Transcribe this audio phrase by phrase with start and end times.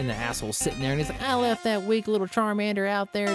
[0.00, 3.12] and the asshole sitting there, and he's like, I left that weak little Charmander out
[3.12, 3.26] there.
[3.26, 3.32] To...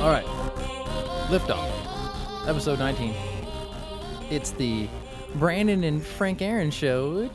[0.00, 0.24] All right,
[1.28, 3.14] liftoff, episode 19.
[4.30, 4.88] It's the
[5.34, 7.28] Brandon and Frank Aaron show.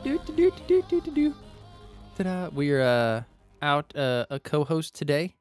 [2.16, 2.48] Ta-da.
[2.52, 3.22] We're uh,
[3.62, 5.36] out uh, a co-host today.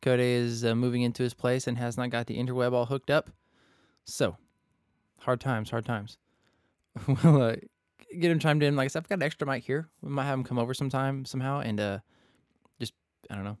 [0.00, 3.10] Dakota is uh, moving into his place and has not got the interweb all hooked
[3.10, 3.30] up.
[4.04, 4.36] So,
[5.20, 6.18] hard times, hard times.
[7.06, 7.56] we'll uh,
[8.18, 8.76] get him chimed in.
[8.76, 9.88] Like I said, I've got an extra mic here.
[10.02, 11.98] We might have him come over sometime somehow and uh,
[12.80, 12.94] just
[13.30, 13.58] I don't know.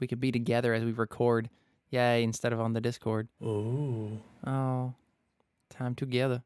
[0.00, 1.50] We could be together as we record.
[1.90, 2.22] Yay!
[2.22, 3.28] Instead of on the Discord.
[3.42, 4.20] Ooh.
[4.46, 4.92] Oh,
[5.70, 6.42] time together.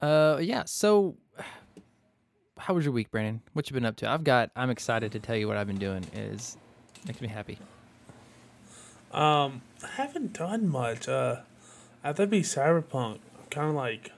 [0.00, 0.64] Uh, yeah.
[0.66, 1.16] So,
[2.58, 3.40] how was your week, Brandon?
[3.52, 4.10] What you been up to?
[4.10, 4.50] I've got.
[4.56, 6.04] I'm excited to tell you what I've been doing.
[6.14, 6.56] Is
[7.06, 7.58] makes me happy.
[9.16, 11.08] Um, I haven't done much.
[11.08, 11.36] Uh,
[12.04, 14.12] after be Cyberpunk, I'm kind of like,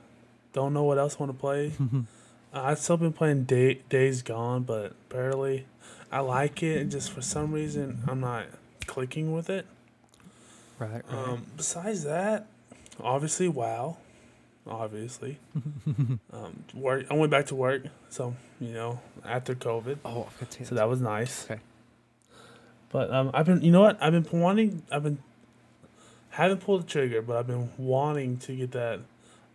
[0.52, 1.72] don't know what else I want to play.
[1.80, 2.04] uh,
[2.52, 5.66] I've still been playing Day, Days Gone, but barely.
[6.10, 8.46] I like it, and just for some reason, I'm not
[8.86, 9.66] clicking with it.
[10.78, 10.90] Right.
[10.90, 11.04] right.
[11.28, 12.46] Um, besides that,
[13.00, 13.98] obviously, WoW.
[14.66, 15.38] Obviously,
[16.32, 17.06] um, work.
[17.10, 20.74] I went back to work, so you know, after COVID, oh, I forgot to so
[20.74, 21.50] that was nice.
[21.50, 21.60] Okay.
[22.90, 24.02] But um, I've been, you know what?
[24.02, 24.82] I've been wanting.
[24.90, 25.18] I've been
[26.30, 29.00] haven't pulled the trigger, but I've been wanting to get that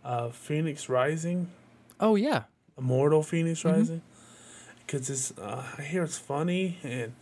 [0.04, 1.50] uh, Phoenix Rising,
[2.00, 2.42] Oh yeah.
[2.76, 3.72] Immortal Phoenix Mhm.
[3.72, 4.02] Rising,
[4.86, 5.32] because it's.
[5.38, 7.14] Uh, I hear it's funny and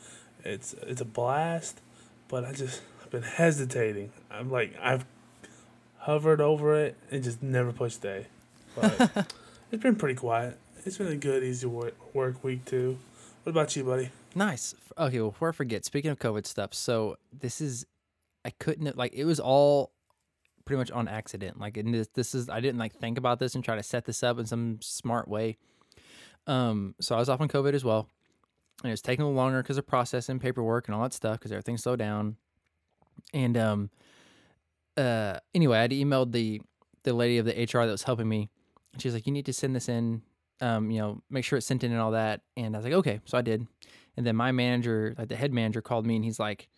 [0.45, 1.81] it's it's a blast,
[2.29, 4.11] but I just I've been hesitating.
[4.31, 5.05] I'm like I've
[5.99, 8.27] hovered over it and just never pushed A.
[8.75, 9.27] But
[9.71, 10.59] it's been pretty quiet.
[10.85, 12.99] It's been a good, easy work, work week too.
[13.43, 14.11] What about you, buddy?
[14.37, 14.75] Nice.
[14.97, 17.84] Okay, well, before I forget, speaking of COVID stuff, so this is,
[18.44, 19.93] I couldn't like it was all
[20.65, 21.59] pretty much on accident.
[21.59, 24.05] Like, and this, this is I didn't like think about this and try to set
[24.05, 25.56] this up in some smart way.
[26.47, 28.09] Um, so I was off on COVID as well,
[28.83, 31.78] and it was taking longer because of processing paperwork and all that stuff because everything
[31.78, 32.37] slowed down.
[33.34, 33.91] And um,
[34.97, 36.61] uh, anyway, I had emailed the
[37.03, 38.50] the lady of the HR that was helping me.
[38.99, 40.22] She's like, "You need to send this in.
[40.62, 42.95] Um, you know, make sure it's sent in and all that." And I was like,
[42.95, 43.67] "Okay," so I did.
[44.17, 46.69] And then my manager, like the head manager, called me and he's like,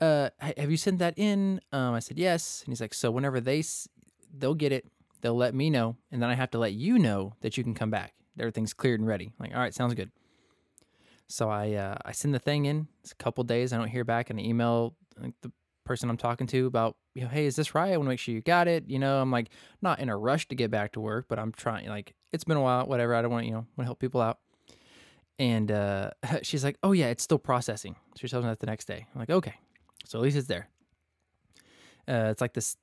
[0.00, 3.40] "Uh, have you sent that in?" Um, I said yes, and he's like, "So whenever
[3.40, 3.88] they s-
[4.36, 4.86] they'll get it,
[5.20, 7.74] they'll let me know, and then I have to let you know that you can
[7.74, 8.12] come back.
[8.38, 10.10] Everything's cleared and ready." I'm like, all right, sounds good.
[11.28, 12.88] So I uh, I send the thing in.
[13.02, 13.72] It's a couple days.
[13.72, 15.50] I don't hear back, and I email like, the
[15.84, 17.92] person I'm talking to about, you know, hey, is this right?
[17.92, 18.84] I want to make sure you got it.
[18.88, 19.50] You know, I'm like
[19.82, 21.88] not in a rush to get back to work, but I'm trying.
[21.88, 22.86] Like it's been a while.
[22.86, 23.14] Whatever.
[23.14, 24.38] I don't want you know want to help people out.
[25.38, 26.10] And uh,
[26.42, 29.06] she's like, "Oh yeah, it's still processing." She tells me that the next day.
[29.14, 29.54] I'm like, "Okay,
[30.04, 30.68] so at least it's there."
[32.08, 32.76] Uh, it's like this.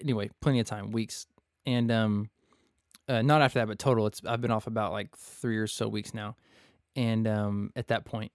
[0.00, 1.26] Anyway, plenty of time, weeks,
[1.64, 2.30] and um,
[3.08, 4.06] uh, not after that, but total.
[4.06, 6.36] It's I've been off about like three or so weeks now,
[6.94, 8.32] and um, at that point,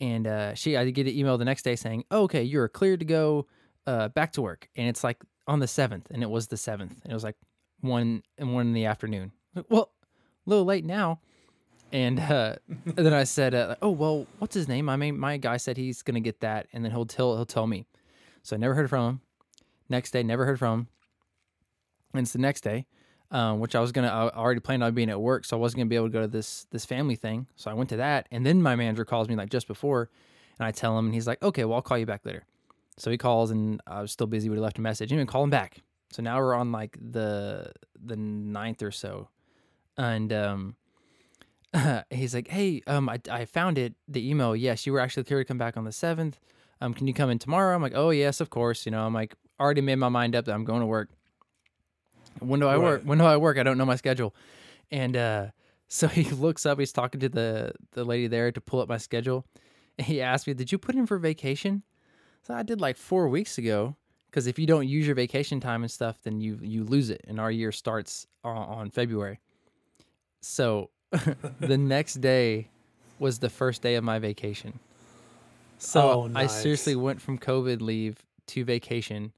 [0.00, 3.00] and uh, she I get an email the next day saying, oh, "Okay, you're cleared
[3.00, 3.46] to go
[3.86, 7.00] uh, back to work," and it's like on the seventh, and it was the seventh,
[7.02, 7.36] and it was like
[7.80, 9.32] one and one in the afternoon.
[9.54, 9.90] Like, well,
[10.46, 11.20] a little late now.
[11.92, 14.88] And, uh, and then I said, uh, "Oh well, what's his name?
[14.88, 17.66] I mean, my guy said he's gonna get that, and then he'll tell he'll tell
[17.66, 17.86] me."
[18.42, 19.20] So I never heard from him.
[19.88, 20.88] Next day, never heard from him.
[22.12, 22.86] And it's the next day,
[23.30, 25.78] um, which I was gonna I already planned on being at work, so I wasn't
[25.78, 27.46] gonna be able to go to this this family thing.
[27.56, 30.10] So I went to that, and then my manager calls me like just before,
[30.58, 32.44] and I tell him, and he's like, "Okay, well I'll call you back later."
[32.98, 35.12] So he calls, and I was still busy, but he left a message.
[35.12, 35.82] Anyway, call him back.
[36.12, 37.72] So now we're on like the
[38.02, 39.28] the ninth or so,
[39.98, 40.76] and um,
[42.10, 43.94] he's like, "Hey, um, I, I found it.
[44.08, 44.54] The email.
[44.54, 46.38] Yes, you were actually cleared to come back on the seventh.
[46.80, 49.14] Um, can you come in tomorrow?" I'm like, "Oh yes, of course." You know, I'm
[49.14, 51.10] like already made my mind up that I'm going to work.
[52.40, 53.02] When do I work?
[53.04, 53.58] When do I work?
[53.58, 54.34] I don't know my schedule,
[54.90, 55.46] and uh,
[55.88, 56.78] so he looks up.
[56.78, 59.46] He's talking to the the lady there to pull up my schedule.
[59.98, 61.82] And he asked me, "Did you put in for vacation?"
[62.42, 63.96] So I did like four weeks ago.
[64.30, 67.22] Because if you don't use your vacation time and stuff, then you you lose it,
[67.26, 69.40] and our year starts on, on February.
[70.42, 70.90] So
[71.60, 72.68] the next day
[73.18, 74.78] was the first day of my vacation.
[75.78, 79.32] So Oh, I seriously went from COVID leave to vacation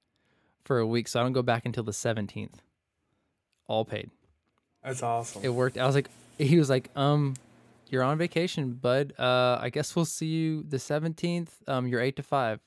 [0.65, 1.07] for a week.
[1.07, 2.55] So I don't go back until the 17th.
[3.69, 4.11] All paid.
[4.83, 5.43] That's awesome.
[5.45, 5.79] It worked.
[5.79, 7.35] I was like, he was like, um,
[7.89, 9.15] you're on vacation, bud.
[9.19, 11.51] Uh, I guess we'll see you the 17th.
[11.67, 12.59] Um, you're eight to five.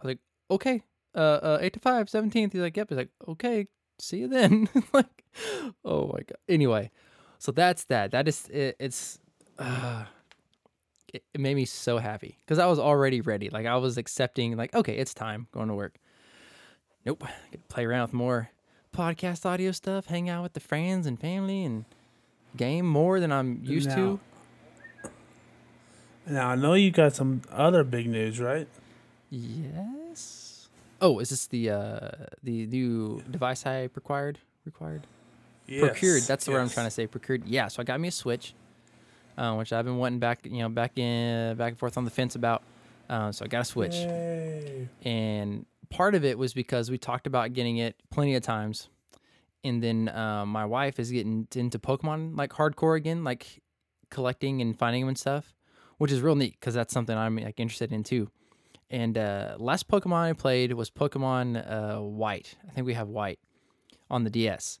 [0.00, 0.18] I was like,
[0.50, 0.82] okay.
[1.14, 2.52] Uh, uh, eight to five, 17th.
[2.52, 2.88] He's like, yep.
[2.88, 3.66] He's like, okay,
[3.98, 4.68] see you then.
[4.92, 5.24] like,
[5.84, 6.38] oh my God.
[6.48, 6.90] Anyway,
[7.38, 8.12] so that's that.
[8.12, 9.18] That is, it, it's,
[9.58, 10.04] uh,
[11.12, 13.50] it, it made me so happy because I was already ready.
[13.50, 15.98] Like I was accepting, like okay, it's time going to work.
[17.04, 18.50] Nope, get to play around with more
[18.94, 21.84] podcast audio stuff, hang out with the friends and family, and
[22.56, 24.20] game more than I'm used Now- to.
[26.26, 28.68] Now I know you got some other big news, right?
[29.30, 30.68] Yes.
[31.00, 32.10] Oh, is this the uh
[32.42, 35.06] the new device I required required?
[35.66, 36.22] procured.
[36.24, 37.06] That's the word I'm trying to say.
[37.06, 37.46] Procured.
[37.46, 37.68] Yeah.
[37.68, 38.54] So I got me a Switch,
[39.38, 42.10] uh, which I've been wanting back, you know, back in back and forth on the
[42.10, 42.62] fence about.
[43.08, 44.88] Uh, so I got a Switch, Yay.
[45.04, 48.88] and part of it was because we talked about getting it plenty of times,
[49.62, 53.62] and then uh, my wife is getting into Pokemon like hardcore again, like
[54.10, 55.54] collecting and finding them and stuff,
[55.98, 58.30] which is real neat because that's something I'm like interested in too.
[58.88, 62.56] And uh, last Pokemon I played was Pokemon uh, White.
[62.68, 63.38] I think we have White
[64.08, 64.80] on the DS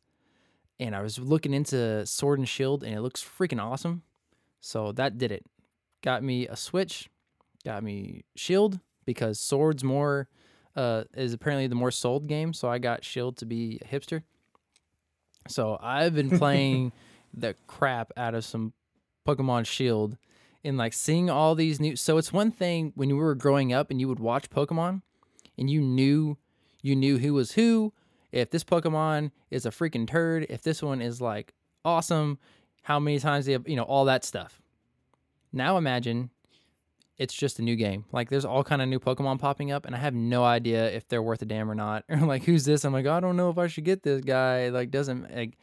[0.80, 4.02] and I was looking into Sword and Shield, and it looks freaking awesome.
[4.60, 5.44] So that did it.
[6.02, 7.10] Got me a Switch,
[7.64, 10.28] got me Shield because Sword's more
[10.76, 12.52] uh, is apparently the more sold game.
[12.52, 14.22] So I got Shield to be a hipster.
[15.48, 16.92] So I've been playing
[17.34, 18.72] the crap out of some
[19.26, 20.16] Pokemon Shield,
[20.64, 21.96] and like seeing all these new.
[21.96, 25.02] So it's one thing when we were growing up and you would watch Pokemon,
[25.58, 26.36] and you knew
[26.82, 27.92] you knew who was who
[28.32, 32.38] if this Pokemon is a freaking turd, if this one is like awesome,
[32.82, 34.60] how many times they have, you know, all that stuff.
[35.52, 36.30] Now imagine
[37.20, 38.06] it's just a new game.
[38.12, 41.06] Like there's all kind of new Pokemon popping up, and I have no idea if
[41.06, 42.04] they're worth a damn or not.
[42.08, 42.82] Or like, who's this?
[42.82, 44.70] I'm like, I don't know if I should get this guy.
[44.70, 45.58] Like, doesn't like,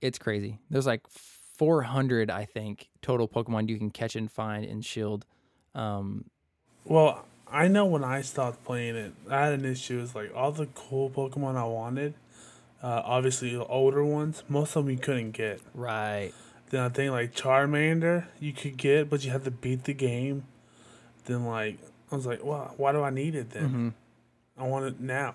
[0.00, 0.58] it's crazy.
[0.70, 5.26] There's like 400, I think, total Pokemon you can catch and find in Shield.
[5.74, 6.24] Um,
[6.86, 10.00] Well, I know when I stopped playing it, I had an issue.
[10.00, 12.14] It's like all the cool Pokemon I wanted,
[12.82, 15.60] uh, obviously the older ones, most of them you couldn't get.
[15.74, 16.32] right.
[16.70, 20.44] Then I think like Charmander you could get, but you had to beat the game.
[21.24, 21.78] Then like
[22.10, 23.68] I was like, well, why do I need it then?
[23.68, 23.88] hmm
[24.58, 25.34] I want it now.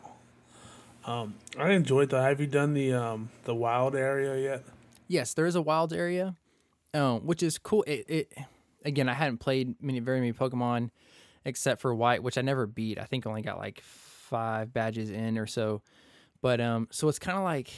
[1.06, 2.22] Um, I enjoyed that.
[2.22, 4.64] Have you done the um the wild area yet?
[5.08, 6.36] yes, there is a wild area,
[6.94, 7.84] um, which is cool.
[7.84, 8.34] It, it
[8.84, 10.90] again, I hadn't played many very many Pokemon
[11.44, 13.00] except for White, which I never beat.
[13.00, 15.82] I think I only got like five badges in or so.
[16.42, 17.72] But um, so it's kind of like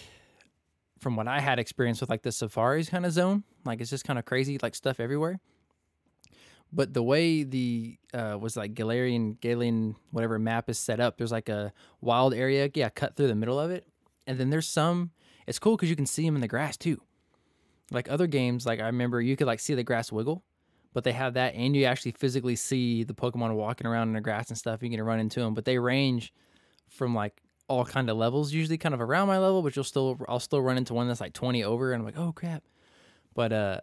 [1.00, 3.44] from what I had experience with like the safaris kind of zone.
[3.66, 5.40] Like it's just kind of crazy, like stuff everywhere.
[6.78, 11.32] But the way the uh, was like Galarian, Galen, whatever map is set up, there's
[11.32, 13.88] like a wild area, yeah, cut through the middle of it,
[14.28, 15.10] and then there's some.
[15.48, 17.02] It's cool because you can see them in the grass too.
[17.90, 20.44] Like other games, like I remember you could like see the grass wiggle,
[20.94, 24.22] but they have that, and you actually physically see the Pokemon walking around in the
[24.22, 24.84] grass and stuff.
[24.84, 26.32] You can run into them, but they range
[26.90, 30.20] from like all kind of levels, usually kind of around my level, but you'll still
[30.30, 32.62] I'll still run into one that's like 20 over, and I'm like, oh crap.
[33.34, 33.80] But uh,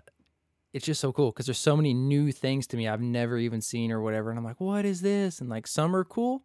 [0.75, 3.61] it's just so cool because there's so many new things to me I've never even
[3.61, 5.41] seen or whatever, and I'm like, what is this?
[5.41, 6.43] And like some are cool,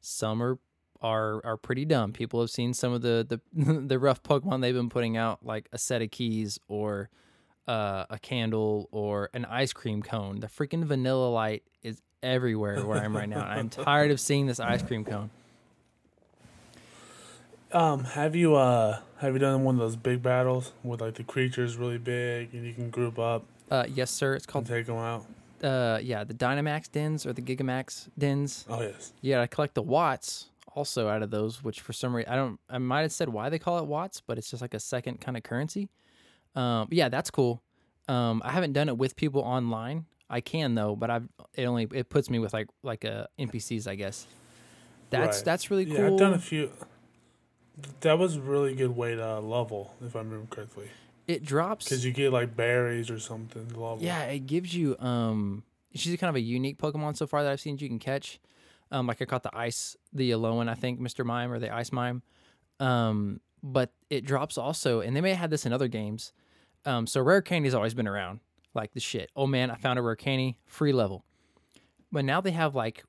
[0.00, 0.58] some are
[1.00, 2.12] are are pretty dumb.
[2.12, 5.66] People have seen some of the the the rough Pokemon they've been putting out, like
[5.72, 7.08] a set of keys or
[7.66, 10.40] uh, a candle or an ice cream cone.
[10.40, 13.40] The freaking Vanillite is everywhere where I'm right now.
[13.40, 15.30] I'm tired of seeing this ice cream cone.
[17.72, 21.22] Um, have you uh have you done one of those big battles with like the
[21.22, 24.34] creatures really big and you can group up Uh, yes, sir.
[24.34, 25.24] It's called take them out?
[25.62, 28.64] uh, yeah, the Dynamax dens or the Gigamax dens.
[28.68, 29.12] Oh yes.
[29.20, 32.58] Yeah, I collect the watts also out of those, which for some reason I don't.
[32.68, 35.20] I might have said why they call it watts, but it's just like a second
[35.20, 35.88] kind of currency.
[36.54, 37.62] Um, yeah, that's cool.
[38.08, 40.06] Um, I haven't done it with people online.
[40.28, 43.86] I can though, but I've it only it puts me with like like uh, NPCs,
[43.86, 44.26] I guess.
[45.10, 45.44] That's Right.
[45.44, 45.94] that's really cool.
[45.96, 46.70] Yeah, I've done a few.
[48.00, 50.88] That was a really good way to level, if I remember correctly,
[51.30, 51.84] it drops.
[51.84, 53.98] because you get like berries or something level.
[54.00, 55.62] Yeah, it gives you um
[55.94, 58.40] she's kind of a unique Pokemon so far that I've seen you can catch.
[58.90, 61.24] Um like I caught the ice the Alolan, I think, Mr.
[61.24, 62.22] Mime or the Ice Mime.
[62.78, 66.32] Um but it drops also and they may have had this in other games.
[66.84, 68.40] Um so rare candy's always been around.
[68.74, 69.30] Like the shit.
[69.34, 71.24] Oh man, I found a rare candy, free level.
[72.12, 73.04] But now they have like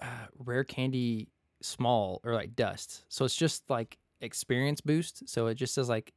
[0.00, 1.28] uh, rare candy
[1.62, 3.04] small or like dust.
[3.08, 5.28] So it's just like experience boost.
[5.28, 6.12] So it just says like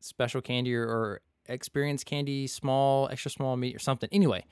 [0.00, 4.08] special candy or, or experience candy, small, extra small meat or something.
[4.12, 4.44] Anyway,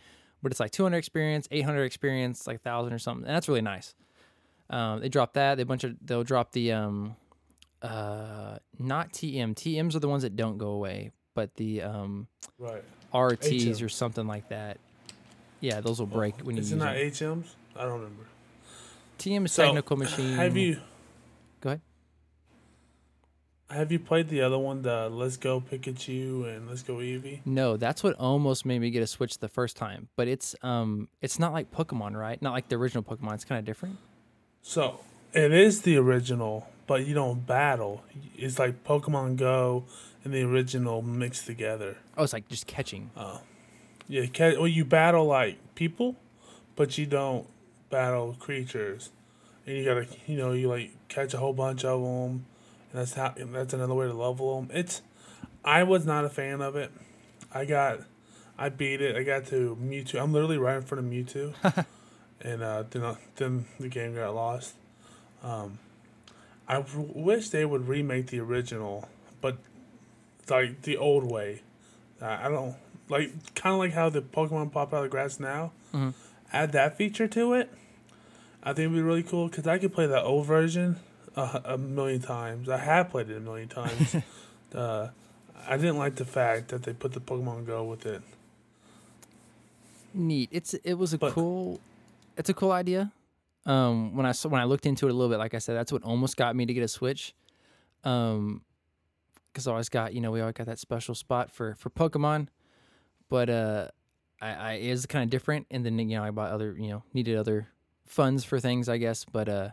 [0.43, 3.26] but it's like 200 experience, 800 experience, like 1000 or something.
[3.26, 3.95] And that's really nice.
[4.71, 5.57] Um, they drop that.
[5.57, 7.17] They bunch of they'll drop the um
[7.83, 9.55] uh not TM.
[9.55, 12.26] TMs are the ones that don't go away, but the um
[12.59, 12.83] Right.
[13.12, 13.85] RTs HM.
[13.85, 14.79] or something like that.
[15.61, 16.97] Yeah, those will break when you Is use it not.
[16.97, 17.47] HMs?
[17.76, 18.25] I don't remember.
[19.19, 20.37] TM is So, technical machine.
[20.37, 20.81] Have you?
[21.61, 21.81] Go ahead.
[23.69, 27.41] Have you played the other one, the Let's Go Pikachu and Let's Go Eevee?
[27.45, 30.09] No, that's what almost made me get a Switch the first time.
[30.15, 32.41] But it's um, it's not like Pokemon, right?
[32.41, 33.35] Not like the original Pokemon.
[33.35, 33.99] It's kind of different.
[34.63, 35.01] So
[35.33, 38.05] it is the original, but you don't battle.
[38.37, 39.85] It's like Pokemon Go
[40.25, 41.97] and the original mixed together.
[42.17, 43.11] Oh, it's like just catching.
[43.17, 43.41] Oh.
[44.09, 46.15] Yeah, ca- well, you battle like people,
[46.77, 47.49] but you don't
[47.91, 49.11] battle creatures.
[49.67, 52.47] And you gotta, you know, you like catch a whole bunch of them,
[52.97, 53.35] that's how.
[53.37, 54.71] That's another way to level them.
[54.75, 55.03] It's.
[55.65, 56.91] I was not a fan of it.
[57.53, 58.00] I got,
[58.57, 59.17] I beat it.
[59.17, 60.23] I got to Mewtwo.
[60.23, 61.55] I'm literally right in front of Mewtwo,
[62.41, 64.75] and uh, then uh, then the game got lost.
[65.43, 65.79] Um,
[66.69, 69.09] I w- wish they would remake the original,
[69.41, 69.59] but
[70.49, 71.62] like the old way.
[72.21, 72.76] I I don't
[73.09, 75.73] like kind of like how the Pokemon pop out of the grass now.
[75.93, 76.15] Mhm.
[76.53, 77.71] Add that feature to it.
[78.62, 80.97] I think it'd be really cool because I could play the old version
[81.37, 82.69] a, a million times.
[82.69, 84.16] I have played it a million times.
[84.75, 85.09] uh,
[85.69, 88.23] I didn't like the fact that they put the Pokemon Go with it.
[90.14, 90.49] Neat.
[90.52, 91.81] It's it was a But- cool.
[92.37, 93.12] It's a cool idea.
[93.64, 95.75] Um, when I saw when I looked into it a little bit, like I said,
[95.76, 97.35] that's what almost got me to get a Switch.
[98.05, 98.62] Um,
[99.52, 102.49] because I always got you know we always got that special spot for for Pokemon,
[103.28, 103.88] but uh,
[104.40, 105.66] I, I it is kind of different.
[105.71, 107.69] And then you know I bought other you know needed other
[108.07, 109.71] funds for things I guess, but uh,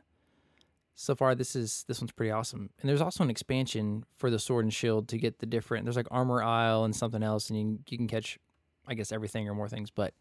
[0.95, 2.69] so far this is this one's pretty awesome.
[2.81, 5.85] And there's also an expansion for the Sword and Shield to get the different.
[5.85, 8.37] There's like Armor Isle and something else, and you can, you can catch,
[8.87, 9.89] I guess everything or more things.
[9.89, 10.13] But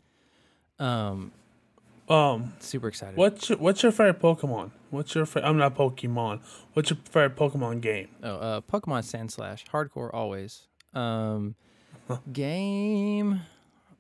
[0.79, 1.33] um,
[2.09, 3.17] Um, super excited.
[3.17, 4.71] what's your, what's your favorite Pokemon?
[4.91, 6.41] What's your fa- I'm not Pokemon.
[6.73, 8.09] What's your favorite Pokemon game?
[8.23, 10.67] Oh, uh, Pokemon Sandslash, hardcore always.
[10.95, 11.55] Um,
[12.33, 13.41] game.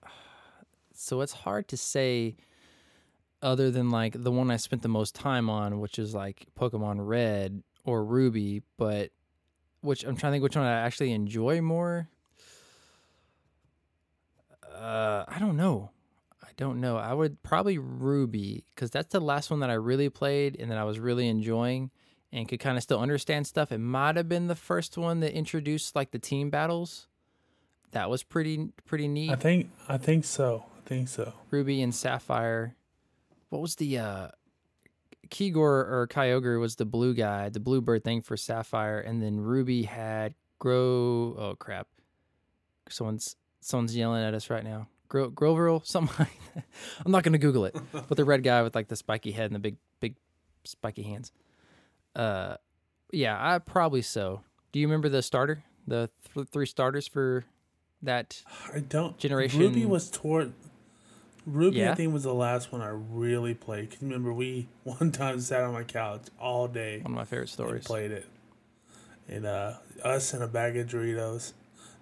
[0.95, 2.37] So it's hard to say,
[3.43, 7.07] other than like the one I spent the most time on, which is like Pokemon
[7.07, 9.11] Red or Ruby, but
[9.81, 12.09] which I'm trying to think which one I actually enjoy more.
[14.75, 15.91] Uh, I don't know.
[16.43, 16.97] I don't know.
[16.97, 20.79] I would probably Ruby because that's the last one that I really played and that
[20.79, 21.91] I was really enjoying
[22.33, 23.73] and could kind of still understand stuff.
[23.73, 27.09] It might have been the first one that introduced like the team battles.
[27.93, 29.31] That was pretty pretty neat.
[29.31, 30.65] I think I think so.
[30.79, 31.35] I think so.
[31.51, 32.75] Ruby and Sapphire.
[33.53, 34.29] What was the uh
[35.29, 39.83] Kigor or Kyogre was the blue guy, the bluebird thing for Sapphire, and then Ruby
[39.83, 41.87] had Grow oh crap.
[42.89, 44.89] Someone's someone's yelling at us right now.
[45.09, 46.65] Gro Groveril, something like that.
[47.05, 47.77] I'm not gonna Google it.
[47.93, 50.15] but the red guy with like the spiky head and the big big
[50.65, 51.31] spiky hands.
[52.17, 52.57] Uh
[53.13, 54.45] yeah, I probably so.
[54.73, 55.63] Do you remember the starter?
[55.87, 57.45] The th- three starters for
[58.01, 58.43] that
[58.73, 59.19] I don't.
[59.19, 60.55] Generation- Ruby was toward.
[61.47, 61.93] Ruby, Yeah?
[61.93, 63.91] I think, was the last one I really played.
[63.91, 67.49] 'Cause remember, we one time sat on my couch all day one of my favorite
[67.49, 67.85] stories.
[67.85, 68.27] played it.
[69.29, 71.53] And uh, us and a bag of Doritos.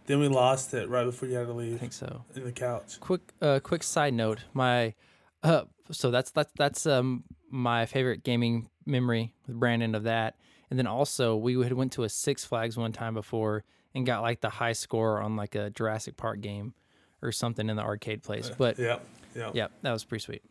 [0.07, 1.75] Then we lost it right before you had to leave.
[1.75, 2.25] I think so.
[2.35, 2.99] in the couch.
[3.01, 4.95] quick uh quick side note my
[5.43, 10.35] uh so that's that's that's um my favorite gaming memory with brandon of that
[10.71, 13.63] and then also we had went to a six flags one time before
[13.95, 16.75] and got like the high score on like a jurassic park game
[17.23, 18.99] or something in the arcade place but Yeah,
[19.35, 19.51] yeah.
[19.55, 20.43] yeah that was pretty sweet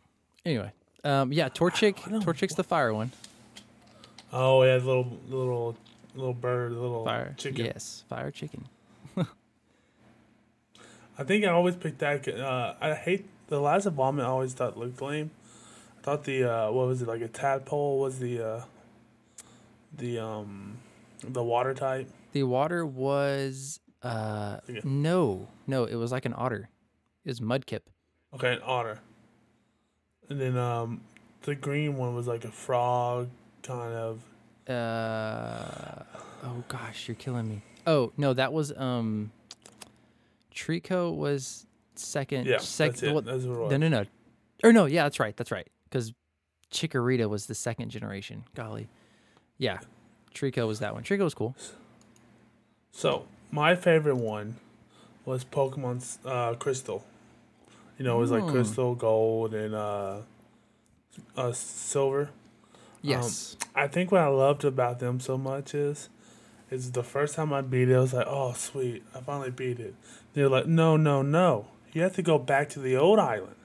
[0.44, 0.72] anyway
[1.04, 3.10] um yeah torchic torchic's the fire one
[4.32, 5.76] Oh, yeah, little, little,
[6.14, 7.64] little bird, little fire chicken.
[7.64, 8.64] yes fire chicken
[11.18, 12.26] I think I always picked that.
[12.28, 14.24] Uh, I hate the last vomit.
[14.24, 15.30] I always thought looked lame.
[15.98, 18.62] I thought the uh, what was it like a tadpole was the uh,
[19.96, 20.78] the um
[21.22, 22.08] the water type.
[22.32, 26.70] the water was uh no no it was like an otter
[27.24, 27.80] it was mudkip
[28.34, 29.00] Okay, an otter.
[30.28, 31.00] And then um
[31.42, 33.28] the green one was like a frog
[33.62, 34.20] kind of.
[34.68, 36.02] Uh
[36.44, 37.62] oh gosh, you're killing me.
[37.86, 39.32] Oh no, that was um
[40.54, 42.46] Treecko was second.
[42.46, 43.14] Yeah, sec- that's it.
[43.14, 43.70] what- That's what it was.
[43.72, 44.04] no, no, no.
[44.62, 45.36] Or no, yeah, that's right.
[45.36, 45.68] That's right.
[45.84, 46.12] Because
[46.70, 48.44] Chikorita was the second generation.
[48.54, 48.88] Golly,
[49.58, 49.78] yeah,
[50.34, 51.02] Treecko was that one.
[51.02, 51.56] Treecko was cool.
[52.92, 54.56] So my favorite one
[55.24, 57.04] was Pokemon's uh, Crystal.
[58.00, 58.50] You know, it was like Hmm.
[58.52, 60.20] Crystal, Gold, and uh,
[61.36, 62.30] uh, Silver.
[63.02, 66.08] Yes, I think what I loved about them so much is,
[66.70, 69.78] is the first time I beat it, I was like, oh sweet, I finally beat
[69.80, 69.94] it.
[70.32, 73.56] They're like, no, no, no, you have to go back to the old island,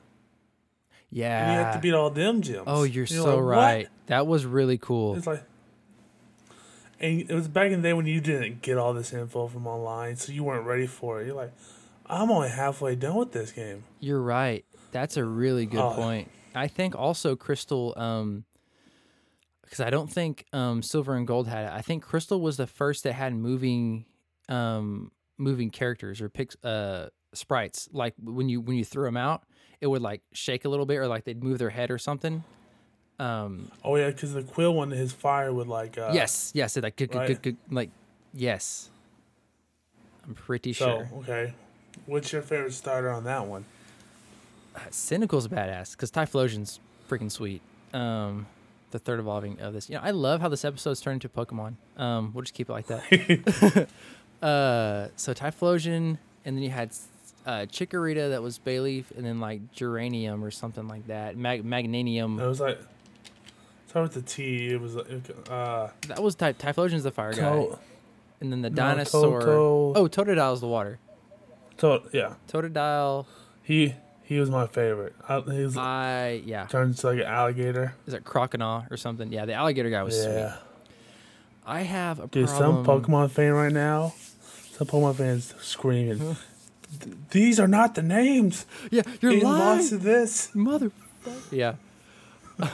[1.10, 1.39] yeah.
[1.46, 2.63] and you have to beat all them gyms.
[2.68, 3.88] oh, you're so like, "What?" right.
[4.08, 5.15] That was really cool.
[5.15, 5.44] It's like,
[7.00, 9.65] and it was back in the day when you didn't get all this info from
[9.65, 11.27] online, so you weren't ready for it.
[11.27, 11.54] You're like,
[12.08, 13.84] I'm only halfway done with this game.
[14.00, 14.64] You're right.
[14.92, 15.92] That's a really good Oh.
[15.94, 16.30] point.
[16.54, 18.46] I think also Crystal um
[19.64, 21.72] because I don't think um, Silver and Gold had it.
[21.74, 24.06] I think Crystal was the first that had moving,
[24.48, 27.90] um, moving characters or pics, uh, sprites.
[27.92, 29.44] Like when you when you threw them out,
[29.82, 32.44] it would like shake a little bit, or like they'd move their head or something.
[33.18, 35.98] Um, Oh yeah, because the Quill one, his fire would like.
[35.98, 37.56] Uh, yes, yes, it like good, good, right.
[37.72, 37.90] like
[38.36, 38.90] yes.
[40.28, 41.10] I'm pretty So sure.
[41.20, 41.54] okay,
[42.06, 43.66] what's your favorite starter on that one?
[44.76, 47.62] Uh, Cyndaquil's badass because Typhlosion's freaking sweet.
[47.94, 48.48] Um,
[48.92, 49.90] the third evolving of this.
[49.90, 51.76] You know, I love how this episode's turned into Pokemon.
[51.98, 53.88] Um, we'll just keep it like that.
[54.42, 56.92] uh, so Typhlosion, and then you had
[57.46, 61.38] uh, Chikorita that was Bayleaf, and then like Geranium or something like that.
[61.38, 62.40] Mag- Magnanium.
[62.40, 62.80] It was like.
[63.88, 64.68] Start with the T.
[64.70, 65.08] It was like,
[65.50, 65.90] uh.
[66.08, 67.68] That was Ty- Typhlosion's the fire guy,
[68.42, 69.44] and then the no, dinosaur.
[69.48, 71.00] Oh, Totodile's the water.
[71.77, 73.25] To- yeah, Totodile.
[73.63, 75.13] he he was my favorite.
[75.27, 76.65] I, he was I yeah.
[76.67, 77.94] turns like an alligator.
[78.08, 79.32] Is it Croconaw or something?
[79.32, 80.34] Yeah, the alligator guy was sweet.
[80.34, 80.55] Yeah,
[81.65, 82.48] I have a dude.
[82.48, 82.86] problem.
[82.86, 84.13] Some Pokemon fan right now,
[84.72, 86.38] some Pokemon fans screaming.
[87.32, 88.65] These are not the names.
[88.89, 89.44] Yeah, you're lying.
[89.44, 90.53] lost to this.
[90.55, 90.91] mother
[91.51, 91.74] yeah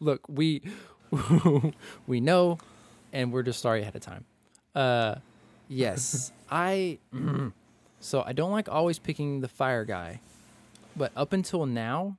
[0.00, 0.62] look we
[2.06, 2.58] we know
[3.12, 4.24] and we're just sorry ahead of time
[4.74, 5.16] uh
[5.68, 6.96] yes i
[8.00, 10.20] so i don't like always picking the fire guy
[10.96, 12.16] but up until now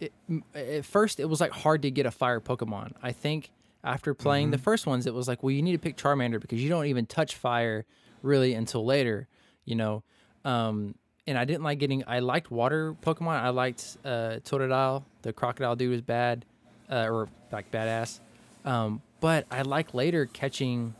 [0.00, 0.12] it,
[0.54, 3.50] at first it was like hard to get a fire pokemon i think
[3.84, 6.60] after playing the first ones it was like well you need to pick charmander because
[6.62, 7.84] you don't even touch fire
[8.22, 9.28] really until later
[9.64, 10.02] you know
[10.44, 10.94] um
[11.28, 12.04] and I didn't like getting.
[12.06, 13.32] I liked water Pokemon.
[13.42, 15.02] I liked uh, Totodile.
[15.22, 16.44] The crocodile dude was bad,
[16.88, 18.20] uh, or like badass.
[18.64, 20.94] Um, but I like later catching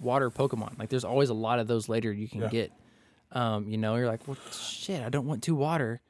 [0.00, 0.78] water Pokemon.
[0.78, 2.48] Like there's always a lot of those later you can Yeah.
[2.48, 2.72] get.
[3.34, 6.00] Um, you know, you're like, well, shit, I don't want two water.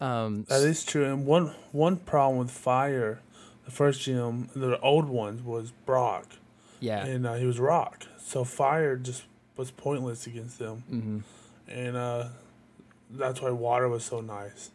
[0.00, 1.04] Um, That is true.
[1.04, 3.20] And one one problem with fire,
[3.66, 6.26] the first gym, the old ones was Brock,
[6.80, 8.06] yeah, and uh, he was rock.
[8.18, 9.24] So fire just
[9.56, 11.18] was pointless against them, hmm
[11.68, 12.28] and uh,
[13.10, 14.70] that's why water was so nice,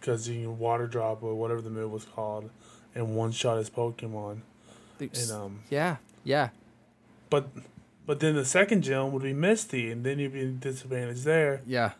[0.00, 2.48] because you can water drop or whatever the move was called,
[2.94, 4.42] and one shot his Pokemon.
[5.00, 6.50] And um, yeah, yeah.
[7.30, 7.48] but
[8.10, 11.92] but then the second gym would be Misty, and then you'd be disadvantaged there Yeah,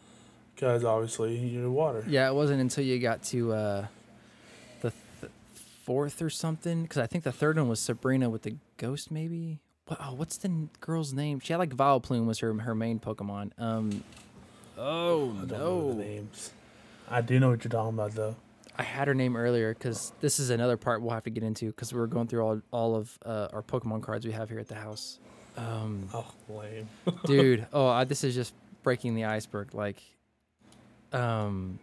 [0.57, 2.05] because obviously you're water.
[2.09, 2.27] yeah.
[2.29, 3.87] It wasn't until you got to uh,
[4.81, 5.33] the th-
[5.85, 9.61] fourth or something, because I think the third one was Sabrina with the ghost, maybe.
[9.87, 11.38] What, oh, what's the n- girl's name?
[11.38, 13.53] She had like Vileplume was her her main Pokemon.
[13.57, 14.03] Um,
[14.77, 16.51] oh I don't know no, the names.
[17.09, 18.35] I do know what you're talking about though.
[18.77, 21.66] I had her name earlier because this is another part we'll have to get into
[21.66, 24.66] because we're going through all all of uh, our Pokemon cards we have here at
[24.66, 25.20] the house.
[25.57, 26.89] Um, Oh, lame.
[27.25, 30.01] dude oh I, this is just breaking the iceberg like
[31.13, 31.79] um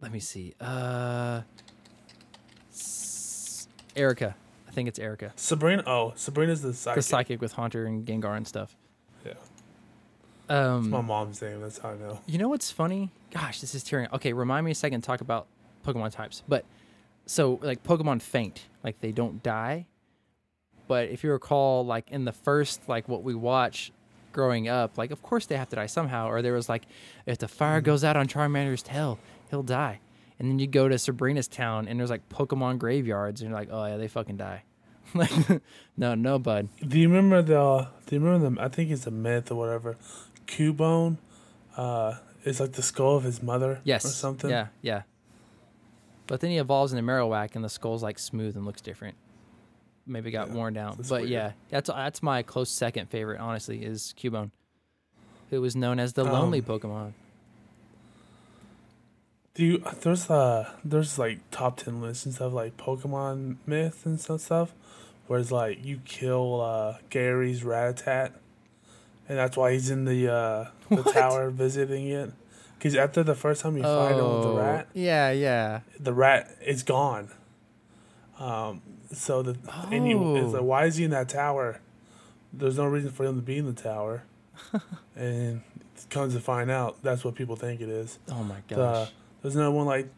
[0.00, 1.42] let me see uh
[2.72, 4.34] s- erica
[4.68, 5.82] i think it's erica Sabrina.
[5.86, 6.96] Oh, Sabrina's the psychic.
[6.96, 8.74] the psychic with haunter and gengar and stuff
[9.24, 9.34] Yeah.
[10.48, 11.60] um My mom's name.
[11.60, 12.18] That's how I know.
[12.26, 13.10] You know what's funny?
[13.30, 14.08] Gosh, this is tearing.
[14.12, 15.02] Okay, remind me a second.
[15.02, 15.46] Talk about
[15.86, 16.64] Pokemon types, but
[17.26, 19.86] so like Pokemon faint, like they don't die.
[20.88, 23.92] But if you recall, like in the first, like what we watch
[24.32, 26.28] growing up, like of course they have to die somehow.
[26.28, 26.84] Or there was like,
[27.26, 29.18] if the fire goes out on Charmander's tail,
[29.50, 30.00] he'll die.
[30.38, 33.68] And then you go to Sabrina's town, and there's like Pokemon graveyards, and you're like,
[33.70, 34.64] oh yeah, they fucking die.
[35.14, 35.30] like,
[35.96, 36.68] no, no, bud.
[36.86, 37.88] Do you remember the?
[38.06, 38.62] Do you remember the?
[38.62, 39.96] I think it's a myth or whatever.
[40.46, 41.18] Cubone,
[41.76, 42.14] uh,
[42.44, 43.80] is like the skull of his mother.
[43.84, 44.04] Yes.
[44.04, 44.50] Or something.
[44.50, 45.02] Yeah, yeah.
[46.26, 49.16] But then he evolves into Marowak, and the skull's like smooth and looks different.
[50.06, 51.28] Maybe got Yeah, worn down, but weird.
[51.30, 53.40] yeah, that's that's my close second favorite.
[53.40, 54.50] Honestly, is Cubone,
[55.50, 57.12] who was known as the lonely Um, Pokemon.
[59.54, 59.78] Do you?
[60.00, 64.72] There's uh, there's like top ten lists and stuff like Pokemon myth and some stuff,
[65.26, 68.32] where it's like you kill uh Gary's Ratatat,
[69.28, 71.12] and that's why he's in the uh the What?
[71.14, 72.32] tower visiting it.
[72.78, 75.80] Because after the first time you fight him with the rat, Oh, yeah, yeah.
[76.00, 77.30] the rat is gone.
[78.40, 79.56] Um, so the
[79.90, 80.58] and you it's Oh.
[80.58, 81.80] like, why is he in that tower?
[82.52, 84.24] There's no reason for him to be in the tower,
[85.16, 85.62] and
[85.96, 88.18] it comes to find out that's what people think it is.
[88.30, 89.12] Oh my The, gosh.
[89.42, 90.08] there's no one like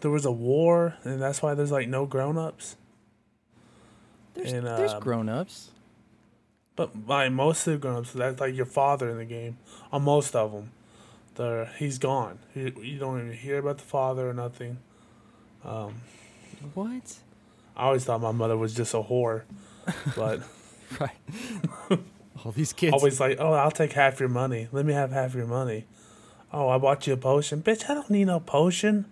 [0.00, 2.76] there was a war, and that's why there's like no grown ups.
[4.34, 5.70] there's and, there's um, grown ups.
[6.76, 9.58] But by most of the grown ups, that's like your father in the game.
[9.92, 10.72] On most of them,
[11.36, 12.38] they're he's gone.
[12.54, 14.78] You, you don't even hear about the father or nothing.
[15.64, 16.00] Um,
[16.74, 17.18] What?
[17.76, 19.42] I always thought my mother was just a whore,
[20.16, 20.40] but
[21.00, 21.10] Right.
[22.44, 22.92] All these kids.
[22.92, 24.68] always like, oh, I'll take half your money.
[24.72, 25.86] Let me have half your money.
[26.52, 27.88] Oh, I bought you a potion, bitch.
[27.88, 29.06] I don't need no potion.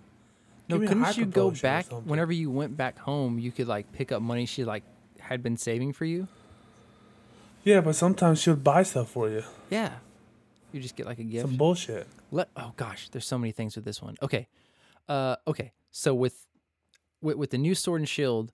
[0.68, 3.38] No, couldn't you go back whenever you went back home?
[3.38, 4.84] You could like pick up money she like
[5.18, 6.28] had been saving for you.
[7.64, 9.42] Yeah, but sometimes she'll buy stuff for you.
[9.70, 9.94] Yeah,
[10.72, 11.46] you just get like a gift.
[11.46, 12.06] Some bullshit.
[12.30, 14.16] Let oh gosh, there's so many things with this one.
[14.22, 14.46] Okay,
[15.08, 15.72] uh, okay.
[15.90, 16.46] So with
[17.22, 18.52] with, with the new sword and shield,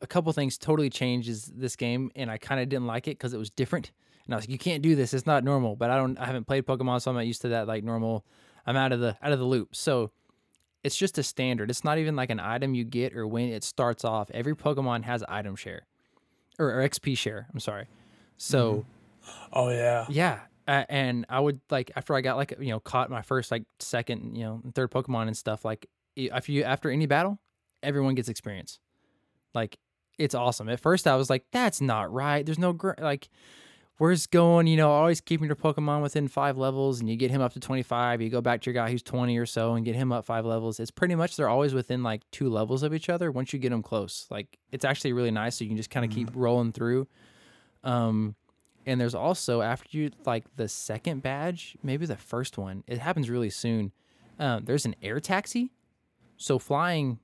[0.00, 3.32] a couple things totally changes this game, and I kind of didn't like it because
[3.34, 3.92] it was different.
[4.24, 5.14] And I was like, you can't do this.
[5.14, 5.76] It's not normal.
[5.76, 6.18] But I don't.
[6.18, 8.24] I haven't played Pokemon, so I'm not used to that like normal.
[8.66, 9.74] I'm out of the out of the loop.
[9.74, 10.10] So
[10.84, 11.70] it's just a standard.
[11.70, 14.30] It's not even like an item you get or when it starts off.
[14.32, 15.86] Every Pokemon has item share
[16.58, 17.48] or, or XP share.
[17.52, 17.86] I'm sorry.
[18.36, 18.84] So.
[19.52, 20.06] Oh yeah.
[20.08, 20.40] Yeah.
[20.66, 23.64] Uh, and I would like after I got like you know caught my first like
[23.80, 25.88] second you know third Pokemon and stuff like
[26.32, 27.38] after you after any battle,
[27.82, 28.78] everyone gets experience.
[29.54, 29.78] Like
[30.18, 30.68] it's awesome.
[30.68, 32.44] At first I was like that's not right.
[32.44, 33.28] There's no gr- like
[33.98, 37.40] where's going you know always keeping your Pokemon within five levels and you get him
[37.40, 38.20] up to twenty five.
[38.20, 40.44] You go back to your guy who's twenty or so and get him up five
[40.44, 40.80] levels.
[40.80, 43.70] It's pretty much they're always within like two levels of each other once you get
[43.70, 44.26] them close.
[44.30, 45.56] Like it's actually really nice.
[45.56, 47.08] So you can just kind of keep rolling through.
[47.84, 48.36] Um,
[48.86, 52.84] and there's also after you like the second badge, maybe the first one.
[52.86, 53.92] It happens really soon.
[54.38, 55.70] Um, there's an air taxi,
[56.42, 57.18] so flying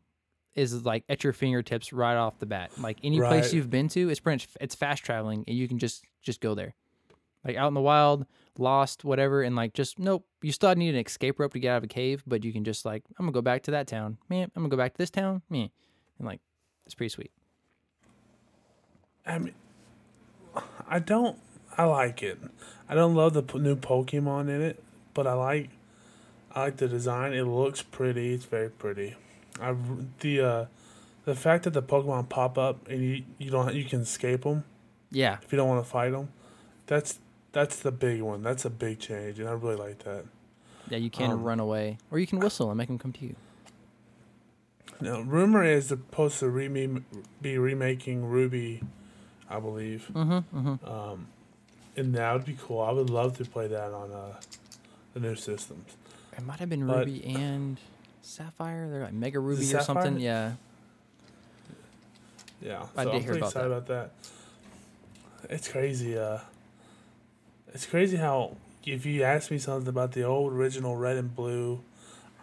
[0.54, 2.70] is like at your fingertips right off the bat.
[2.78, 5.78] Like any place you've been to, it's pretty much it's fast traveling, and you can
[5.78, 6.74] just just go there.
[7.44, 8.26] Like out in the wild,
[8.58, 10.26] lost, whatever, and like just nope.
[10.42, 12.64] You still need an escape rope to get out of a cave, but you can
[12.64, 14.50] just like I'm gonna go back to that town, man.
[14.54, 15.70] I'm gonna go back to this town, man,
[16.18, 16.40] and like
[16.86, 17.32] it's pretty sweet.
[19.26, 19.54] I mean,
[20.88, 21.38] I don't.
[21.76, 22.38] I like it.
[22.88, 24.82] I don't love the p- new Pokemon in it,
[25.14, 25.70] but I like.
[26.58, 27.32] I like the design.
[27.34, 28.34] It looks pretty.
[28.34, 29.14] It's very pretty.
[29.60, 29.74] I
[30.20, 30.64] the uh,
[31.24, 34.64] the fact that the Pokemon pop up and you you don't you can escape them
[35.12, 36.30] Yeah, if you don't want to fight them.
[36.86, 37.20] That's
[37.52, 38.42] that's the big one.
[38.42, 40.24] That's a big change, and I really like that.
[40.90, 40.98] yeah.
[40.98, 43.36] You can Um, run away, or you can whistle and make them come to you.
[45.00, 47.04] Now, rumor is they're supposed to reme-
[47.40, 48.82] be remaking Ruby,
[49.48, 50.10] I believe.
[50.12, 50.58] Mm-hmm.
[50.58, 50.88] Mm-hmm.
[50.88, 51.28] Um,
[51.96, 52.80] and that would be cool.
[52.80, 54.40] I would love to play that on uh,
[55.14, 55.96] the new systems.
[56.38, 57.78] It might have been But- Ruby and
[58.22, 58.88] Sapphire.
[58.88, 59.84] They're like Mega Ruby or Sapphire?
[60.04, 60.20] something.
[60.20, 60.52] Yeah.
[62.60, 64.10] Yeah, I so I'm pretty about excited about that.
[65.48, 66.18] It's crazy.
[66.18, 66.38] Uh,
[67.72, 71.80] it's crazy how if you ask me something about the old original red and blue,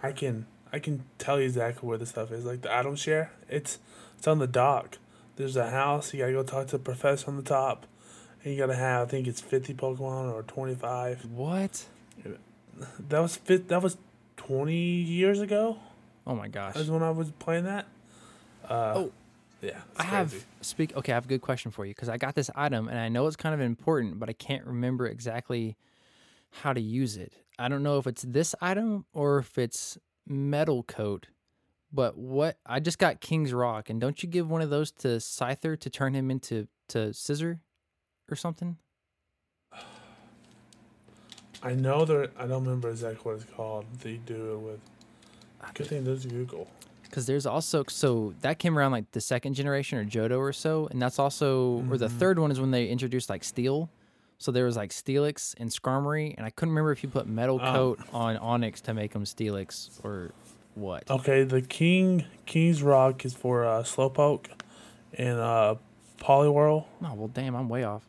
[0.01, 2.45] I can I can tell you exactly where the stuff is.
[2.45, 3.79] Like the item share, it's
[4.17, 4.97] it's on the dock.
[5.36, 6.13] There's a house.
[6.13, 7.86] You gotta go talk to the professor on the top,
[8.43, 11.25] and you gotta have I think it's fifty Pokemon or twenty five.
[11.25, 11.86] What?
[13.09, 13.67] That was fit.
[13.69, 13.97] That was
[14.38, 15.77] twenty years ago.
[16.27, 16.73] Oh my gosh.
[16.75, 17.85] That's when I was playing that.
[18.67, 19.11] Uh, Oh.
[19.61, 19.79] yeah.
[19.97, 20.45] I have crazy.
[20.61, 20.95] speak.
[20.97, 23.09] Okay, I have a good question for you because I got this item and I
[23.09, 25.77] know it's kind of important, but I can't remember exactly
[26.51, 27.33] how to use it.
[27.59, 31.27] I don't know if it's this item or if it's metal coat.
[31.93, 35.07] But what I just got King's Rock, and don't you give one of those to
[35.19, 37.59] Scyther to turn him into to Scizor
[38.29, 38.77] or something?
[41.63, 42.27] I know there.
[42.37, 43.85] I don't remember exactly what it's called.
[44.01, 44.79] They do it with.
[45.73, 46.69] Good thing there's Google.
[47.03, 50.87] Because there's also so that came around like the second generation or Johto or so,
[50.91, 53.89] and that's also or the third one is when they introduced like steel.
[54.37, 57.59] So there was like Steelix and Skarmory, and I couldn't remember if you put metal
[57.63, 57.71] Oh.
[57.73, 60.31] coat on Onix to make them Steelix or
[60.75, 61.09] what.
[61.09, 64.47] Okay, the King King's Rock is for uh, Slowpoke,
[65.13, 65.75] and uh,
[66.19, 66.85] Poliwhirl.
[67.01, 68.05] Oh well, damn, I'm way off.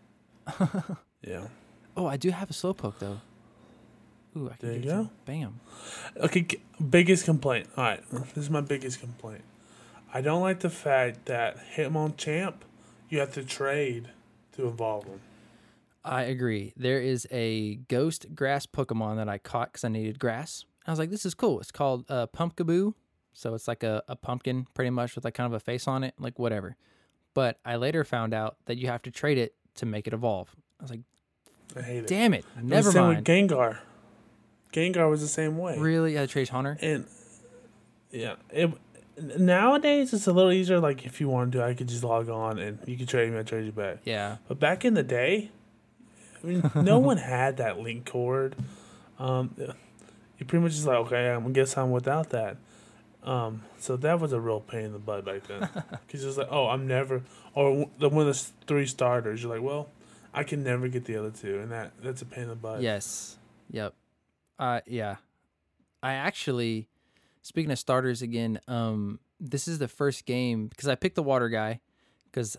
[1.23, 1.49] Yeah.
[1.97, 3.21] Oh, I do have a Slowpoke though.
[4.37, 5.11] Ooh, I can There you give it to go.
[5.25, 5.61] Bam.
[6.19, 6.47] Okay.
[6.91, 7.69] Biggest complaint.
[7.77, 9.43] All right, this is my biggest complaint.
[10.13, 12.55] I don't like the fact that Hitmonchamp,
[13.09, 14.09] you have to trade
[14.53, 15.21] to evolve him.
[16.05, 16.73] I agree.
[16.77, 20.65] There is a ghost grass Pokemon that I caught because I needed grass.
[20.87, 21.61] I was like, this is cool.
[21.61, 22.95] It's called uh, Pumpkaboo.
[23.33, 26.05] So it's like a, a pumpkin pretty much with like kind of a face on
[26.05, 26.77] it, like whatever.
[27.35, 30.57] But I later found out that you have to trade it to make it evolve.
[30.81, 31.01] I was like,
[31.77, 32.07] I hate it.
[32.07, 32.47] damn it.
[32.63, 33.17] Never mind.
[33.17, 33.79] With Gengar.
[34.77, 35.79] Gengar was the same way.
[35.79, 36.19] Really?
[36.19, 36.77] I to trade Haunter?
[36.83, 37.07] And
[38.11, 38.71] yeah, it
[39.39, 40.79] nowadays it's a little easier.
[40.79, 43.39] Like if you wanted to, I could just log on and you could trade me,
[43.39, 43.99] I trade you back.
[44.05, 44.37] Yeah.
[44.49, 45.51] But back in the day,
[46.43, 48.55] I mean, no one had that link cord.
[49.19, 52.59] Um, you pretty much just like, okay, I'm gonna guess I'm without that.
[53.25, 55.69] Um, so that was a real pain in the butt back then.
[56.07, 57.23] Because it's like, oh, I'm never,
[57.55, 59.43] or the one of the three starters.
[59.43, 59.89] You're like, well,
[60.33, 62.83] I can never get the other two, and that that's a pain in the butt.
[62.83, 63.39] Yes.
[63.71, 63.95] Yep.
[64.59, 65.17] Uh yeah.
[66.03, 66.89] I actually
[67.43, 71.49] speaking of starters again, um this is the first game because I picked the water
[71.49, 71.81] guy
[72.33, 72.57] cuz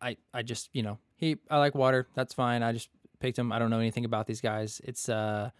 [0.00, 2.08] I I just, you know, he I like water.
[2.14, 2.62] That's fine.
[2.62, 2.88] I just
[3.20, 3.52] picked him.
[3.52, 4.80] I don't know anything about these guys.
[4.84, 5.50] It's uh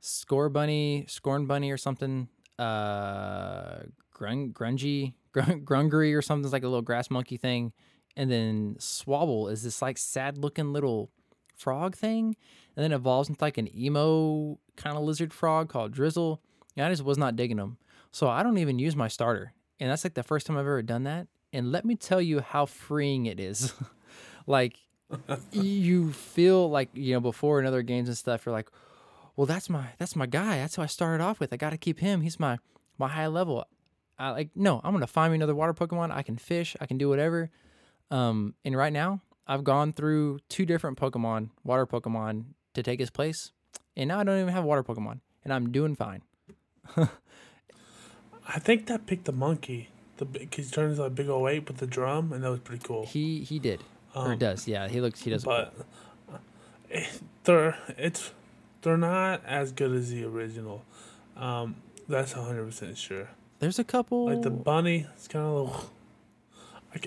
[0.00, 2.28] Scorbunny, Scorn Bunny or something.
[2.58, 3.80] uh
[4.12, 7.72] grun, grungy grun, grungery or something it's like a little grass monkey thing
[8.16, 11.10] and then swabble is this like sad looking little
[11.58, 12.36] frog thing
[12.76, 16.38] and then evolves into like an emo kind of lizard frog called Drizzile.
[16.76, 17.76] And i just was not digging them
[18.12, 19.52] so i don't even use my starter.
[19.80, 21.26] And that's like the first time i've ever done that.
[21.52, 23.72] And let me tell you how freeing it is.
[24.48, 24.78] Like
[25.52, 28.70] you feel like you know before in other games and stuff you're like
[29.36, 30.56] well that's my that's my guy.
[30.56, 31.52] That's who i started off with.
[31.52, 32.22] I gotta keep him.
[32.22, 32.58] He's my
[32.96, 33.64] my high level.
[34.18, 36.10] I like no i'm gonna find me another water pokemon.
[36.10, 36.76] I can fish.
[36.80, 37.50] I can do whatever.
[38.10, 43.10] Um and right now i've gone through two different pokemon water pokemon to take his
[43.10, 43.50] place
[43.96, 46.22] and now i don't even have water pokemon and i'm doing fine
[48.50, 49.90] I think that picked the monkey.
[50.16, 53.04] The he turns a big old ape with the drum, and that was pretty cool.
[53.06, 53.84] he he did
[54.14, 55.74] or Um, does yeah he looks he does but
[56.32, 56.38] uh,
[56.90, 57.04] eh,
[57.44, 58.32] they're it's
[58.82, 60.82] they're not as good as the original.
[61.36, 61.76] Um,
[62.08, 63.28] that's hundred percent sure.
[63.58, 65.90] there's a couple Like the bunny, it's kind of little.
[66.94, 66.98] I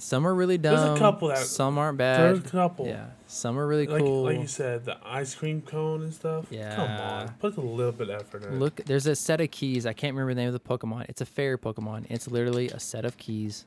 [0.00, 2.86] some are really There's a dumb couple that- some aren't bad There's a couple.
[2.86, 4.24] Yeah, some are really Like, cool.
[4.24, 6.46] like you said, the ice cream cone and stuff.
[6.50, 8.58] Yeah, come on, put a little bit of effort in.
[8.58, 9.86] Look, there's a set of keys.
[9.86, 11.06] I can't remember the name of the Pokemon.
[11.08, 12.06] It's a fairy Pokemon.
[12.10, 13.64] It's literally a set of keys.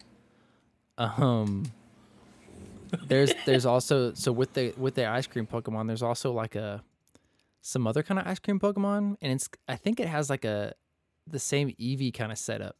[0.97, 1.71] Um,
[3.07, 6.83] there's there's also so with the with the ice cream Pokemon, there's also like a
[7.61, 10.73] some other kind of ice cream Pokemon, and it's I think it has like a
[11.25, 12.75] the same Eevee kind of setup.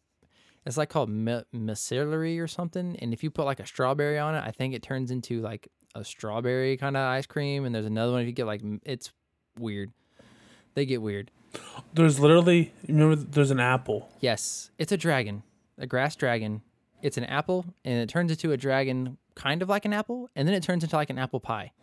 [0.66, 4.44] It's like called Micillary or something, and if you put like a strawberry on it,
[4.46, 7.66] I think it turns into like a strawberry kind of ice cream.
[7.66, 9.12] And there's another one if you get like it's
[9.60, 9.92] weird.
[10.74, 11.32] They get weird.
[11.94, 14.10] There's literally you remember there's an apple.
[14.22, 15.44] Yes, it's a dragon,
[15.78, 16.62] a grass dragon.
[17.02, 20.48] It's an apple, and it turns into a dragon, kind of like an apple, and
[20.48, 21.74] then it turns into like an apple pie.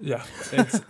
[0.00, 0.22] Yeah.
[0.52, 0.80] It's,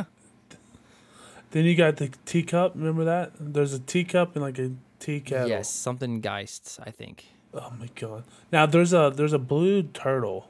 [1.50, 2.74] then you got the teacup.
[2.74, 3.32] Remember that?
[3.40, 5.48] There's a teacup and like a tea kettle.
[5.48, 7.26] Yes, something Geist, I think.
[7.54, 8.24] Oh my god.
[8.52, 10.48] Now there's a there's a blue turtle.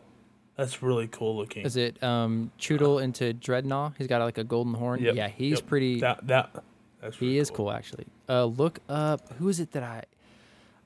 [0.56, 1.64] That's really cool looking.
[1.64, 3.94] Is it um Chewtle into Drednaw?
[3.98, 5.02] He's got like a golden horn.
[5.02, 5.66] Yep, Yeah, he's yep.
[5.66, 6.00] pretty.
[6.00, 6.64] That that
[7.00, 8.06] that's he is cool actually.
[8.28, 10.02] Uh, look up who is it that I.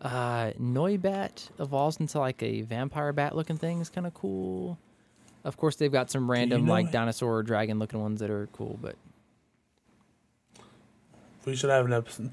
[0.02, 3.80] Uh, Noibat evolves into like a vampire bat looking thing.
[3.80, 4.78] It's kind of cool.
[5.44, 6.92] Of course, they've got some random know like it?
[6.92, 8.96] dinosaur or dragon looking ones that are cool, but
[11.44, 12.32] We should have an episode.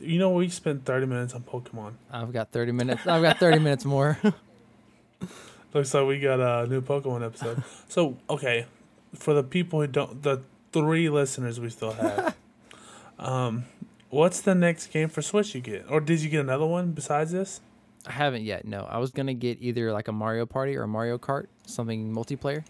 [0.00, 1.94] You know, we spent 30 minutes on Pokemon.
[2.10, 3.06] I've got 30 minutes.
[3.06, 4.18] I've got 30 minutes more.
[5.74, 7.62] Looks like we got a new Pokemon episode.
[7.88, 8.66] so, okay,
[9.14, 12.36] for the people who don't, the three listeners we still have,
[13.18, 13.64] um,
[14.10, 15.86] what's the next game for Switch you get?
[15.90, 17.60] Or did you get another one besides this?
[18.06, 18.64] I haven't yet.
[18.64, 22.12] No, I was gonna get either like a Mario Party or a Mario Kart, something
[22.12, 22.64] multiplayer.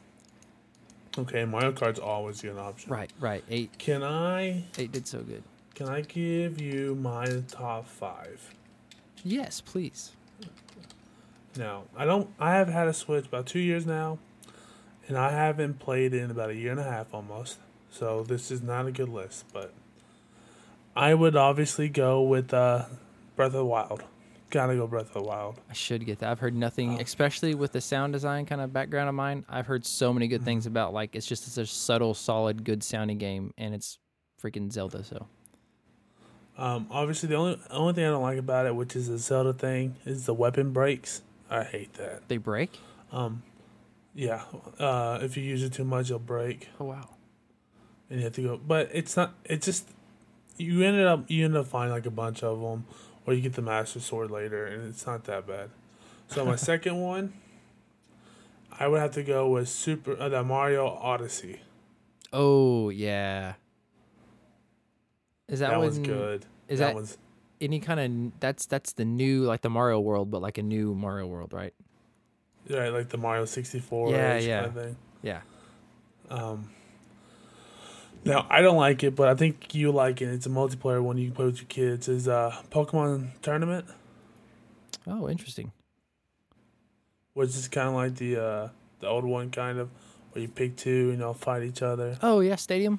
[1.18, 2.90] Okay, Mario Kart's always an option.
[2.90, 3.44] Right, right.
[3.48, 5.42] Eight, Can I eight did so good.
[5.76, 8.52] Can I give you my top five?
[9.22, 10.10] Yes, please.
[11.56, 12.28] Now, I don't.
[12.40, 14.18] I have had a Switch about two years now,
[15.08, 17.58] and I haven't played in about a year and a half almost.
[17.90, 19.72] So this is not a good list, but
[20.94, 22.86] I would obviously go with uh,
[23.36, 24.02] Breath of the Wild.
[24.50, 25.58] Gotta go Breath of the Wild.
[25.70, 26.30] I should get that.
[26.30, 27.00] I've heard nothing, Oh.
[27.02, 29.44] especially with the sound design kind of background of mine.
[29.48, 32.82] I've heard so many good things about like it's just such a subtle, solid, good
[32.82, 33.98] sounding game, and it's
[34.42, 35.02] freaking Zelda.
[35.04, 35.26] So
[36.58, 39.52] Um, obviously, the only only thing I don't like about it, which is the Zelda
[39.52, 41.22] thing, is the weapon breaks.
[41.50, 42.28] I hate that.
[42.28, 42.78] they break.
[43.12, 43.42] Um,
[44.14, 44.42] yeah,
[44.78, 46.68] uh, if you use it too much, it'll break.
[46.80, 47.10] Oh wow.
[48.08, 48.56] and you have to go.
[48.56, 49.34] But it's not.
[49.44, 49.88] It's just
[50.56, 52.86] you ended up you end up finding like a bunch of them,
[53.26, 55.68] or you get the master sword later, and it's not that bad.
[56.28, 57.34] So my second one,
[58.80, 61.60] I would have to go with Super uh, the Mario Odyssey.
[62.32, 63.54] Oh yeah.
[65.48, 66.44] Is that, That, one was good.
[66.68, 67.18] is that, that- was
[67.60, 70.94] any kind of that's that's the new like the Mario world, but like a new
[70.94, 71.72] Mario world, right?
[72.68, 74.10] right, like the Mario sixty four.
[74.10, 74.64] Yeah, yeah.
[74.64, 74.96] Kind of thing.
[75.22, 75.40] Yeah.
[76.28, 76.70] Um,
[78.24, 80.26] now I don't like it, but I think you like it.
[80.28, 82.08] It's a multiplayer one you can play with your kids.
[82.08, 83.84] Is uh Pokkén Tournament,
[85.06, 85.70] Oh, interesting.
[87.34, 88.68] which is kind of like the uh
[89.00, 89.88] the old one, kind of
[90.32, 92.18] where you pick two and y'all fight each other.
[92.22, 92.98] Oh yeah, Stadium.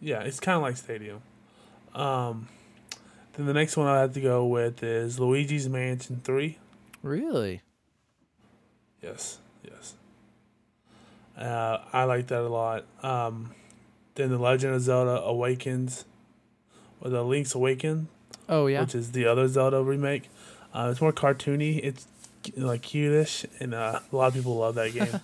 [0.00, 1.20] Yeah, it's kind of like Stadium.
[1.94, 2.48] Um,
[3.34, 6.58] then the next one I have to go with is Luigi's Mansion Three.
[7.02, 7.62] Really?
[9.02, 9.94] Yes, yes.
[11.36, 12.84] Uh, I like that a lot.
[13.02, 13.54] Um,
[14.14, 16.04] then the Legend of Zelda Awakens,
[17.00, 18.08] or the Link's Awaken,
[18.48, 18.80] Oh yeah.
[18.82, 20.28] which is the other Zelda remake.
[20.74, 21.80] Uh, it's more cartoony.
[21.82, 22.06] It's
[22.56, 25.20] like cutish, and uh, a lot of people love that game.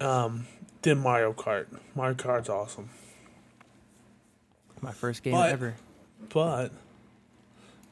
[0.06, 0.46] um,
[0.82, 1.66] then Mario Kart.
[1.94, 2.90] Mario Kart's awesome.
[4.80, 5.74] My first game But- ever.
[6.32, 6.72] but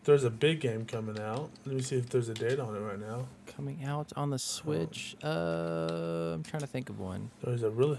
[0.04, 1.50] there's a big game coming out.
[1.66, 3.26] Let me see if there's a date on it right now.
[3.46, 5.16] Coming out on the Switch.
[5.22, 7.30] Uh, I'm trying to think of one.
[7.44, 7.98] There's a really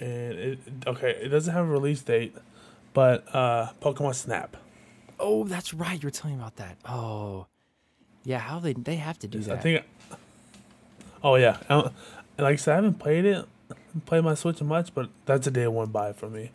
[0.00, 1.10] and it okay.
[1.20, 2.34] It doesn't have a release date,
[2.94, 4.56] but uh, Pokemon Snap.
[5.18, 6.00] Oh, that's right.
[6.00, 6.76] You were telling me about that.
[6.86, 7.46] Oh,
[8.24, 8.38] yeah.
[8.38, 9.58] How they they have to do that?
[9.58, 9.84] I think.
[11.22, 11.92] Oh yeah, I like
[12.38, 13.44] I said, I haven't played it,
[14.06, 16.52] played my Switch much, but that's a day one buy for me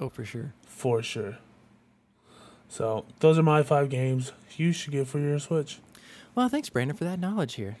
[0.00, 0.52] oh, for sure.
[0.66, 1.38] for sure.
[2.68, 5.78] So those are my five games you should get for your Switch.
[6.34, 7.76] Well, thanks, Brandon, for that knowledge here.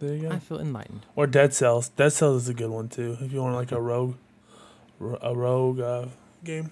[0.00, 0.30] There you go.
[0.34, 1.06] I feel enlightened.
[1.14, 1.90] Or Dead Cells.
[1.90, 3.16] Dead Cells is a good one too.
[3.20, 4.16] If you want like a rogue,
[5.20, 6.06] a rogue uh,
[6.42, 6.70] game,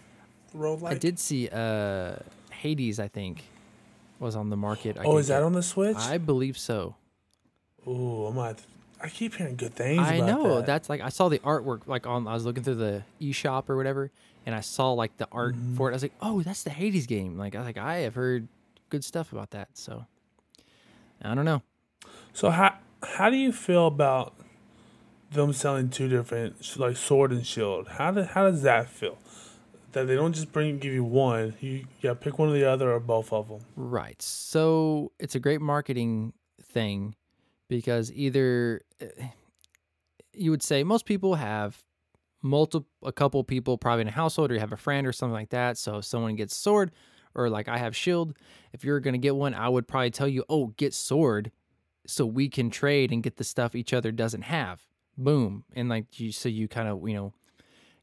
[0.55, 2.17] rogue I did see uh
[2.51, 2.99] Hades.
[2.99, 3.45] I think
[4.19, 4.99] was on the market.
[4.99, 5.97] I Oh, is that get- on the Switch?
[5.97, 6.97] I believe so.
[7.87, 8.59] Ooh, I'm not.
[9.01, 10.01] I keep hearing good things.
[10.01, 10.67] I about know that.
[10.67, 13.77] that's like I saw the artwork like on I was looking through the eShop or
[13.77, 14.11] whatever,
[14.49, 15.77] and I saw like the art Mm-hmm.
[15.77, 15.93] for it.
[15.93, 17.37] I was like, oh, that's the Hades game.
[17.37, 18.49] Like I was like I have heard
[18.89, 19.69] good stuff about that.
[19.75, 20.07] So
[21.21, 21.61] I don't know.
[22.33, 24.33] So how how do you feel about
[25.31, 27.89] them selling two different like sword and shield?
[27.89, 29.19] How do, how does that feel?
[29.93, 31.55] That they don't just bring give you one.
[31.61, 33.61] You got pick one or the other or both of them.
[33.77, 34.21] Right.
[34.23, 36.33] So it's a great marketing
[36.63, 37.17] thing
[37.69, 39.07] because either eh,
[40.33, 41.85] you would say most people have
[42.43, 45.33] multiple a couple people probably in a household or you have a friend or something
[45.33, 45.77] like that.
[45.79, 46.93] So if someone gets sword
[47.35, 48.35] or like I have shield,
[48.73, 51.51] if you're to get one, I would probably tell you, "Oh, get sword
[52.07, 54.83] so we can trade and get the stuff each other doesn't have."
[55.17, 55.65] Boom.
[55.75, 57.35] And like you so you kind of, you know,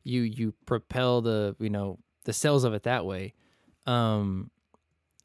[0.03, 3.33] you you propel the, you know, the sales of it that way.
[3.85, 4.51] Um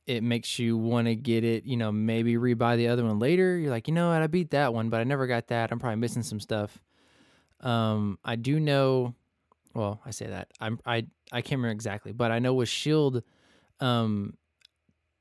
[0.07, 3.57] it makes you want to get it, you know, maybe rebuy the other one later.
[3.57, 5.71] You're like, you know what, I beat that one, but I never got that.
[5.71, 6.81] I'm probably missing some stuff.
[7.61, 9.15] Um, I do know,
[9.75, 13.23] well, I say that I'm I I can't remember exactly, but I know with Shield,
[13.81, 14.35] um,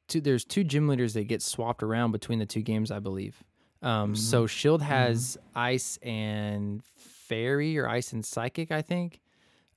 [0.07, 3.43] two, there's two gym leaders that get swapped around between the two games, I believe.
[3.81, 9.21] Um, so Shield has Ice and Fairy or Ice and Psychic, I think.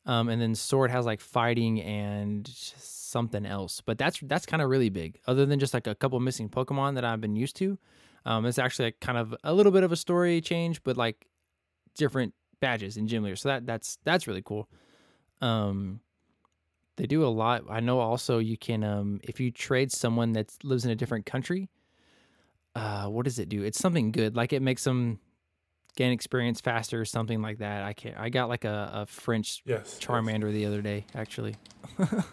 [0.07, 3.81] Um, and then Sword has like fighting and something else.
[3.81, 5.21] But that's that's kind of really big.
[5.27, 7.79] Other than just like a couple missing Pokemon that I've been used to,
[8.25, 11.27] um, it's actually like kind of a little bit of a story change, but like
[11.95, 13.43] different badges and gym leaders.
[13.43, 14.71] So that that's that's really cool.
[15.43, 16.01] Um,
[16.97, 17.65] they do a lot.
[17.69, 21.27] I know also you can um if you trade someone that lives in a different
[21.27, 21.69] country.
[22.75, 23.63] Uh, what does it do?
[23.63, 24.35] It's something good.
[24.35, 25.19] Like it makes them
[25.95, 27.83] gain experience faster or something like that.
[27.83, 28.17] I can't.
[28.17, 29.99] I got like a, a French Yes.
[29.99, 30.01] yes.
[30.01, 31.57] Charmander the other day, actually.
[31.99, 32.25] All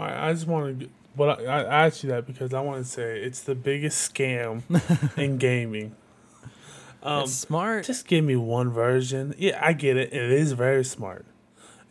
[0.00, 0.88] right, I just want to.
[1.16, 4.62] But I, I asked you that because I want to say it's the biggest scam
[5.18, 5.94] in gaming.
[7.04, 7.84] Um, it's smart.
[7.84, 9.34] Just give me one version.
[9.38, 10.12] Yeah, I get it.
[10.12, 11.26] It is very smart.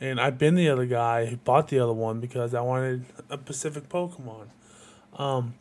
[0.02, 3.38] And I've been the other guy who bought the other one because I wanted a
[3.38, 4.47] Pacific Pokemon.
[5.17, 5.54] Um,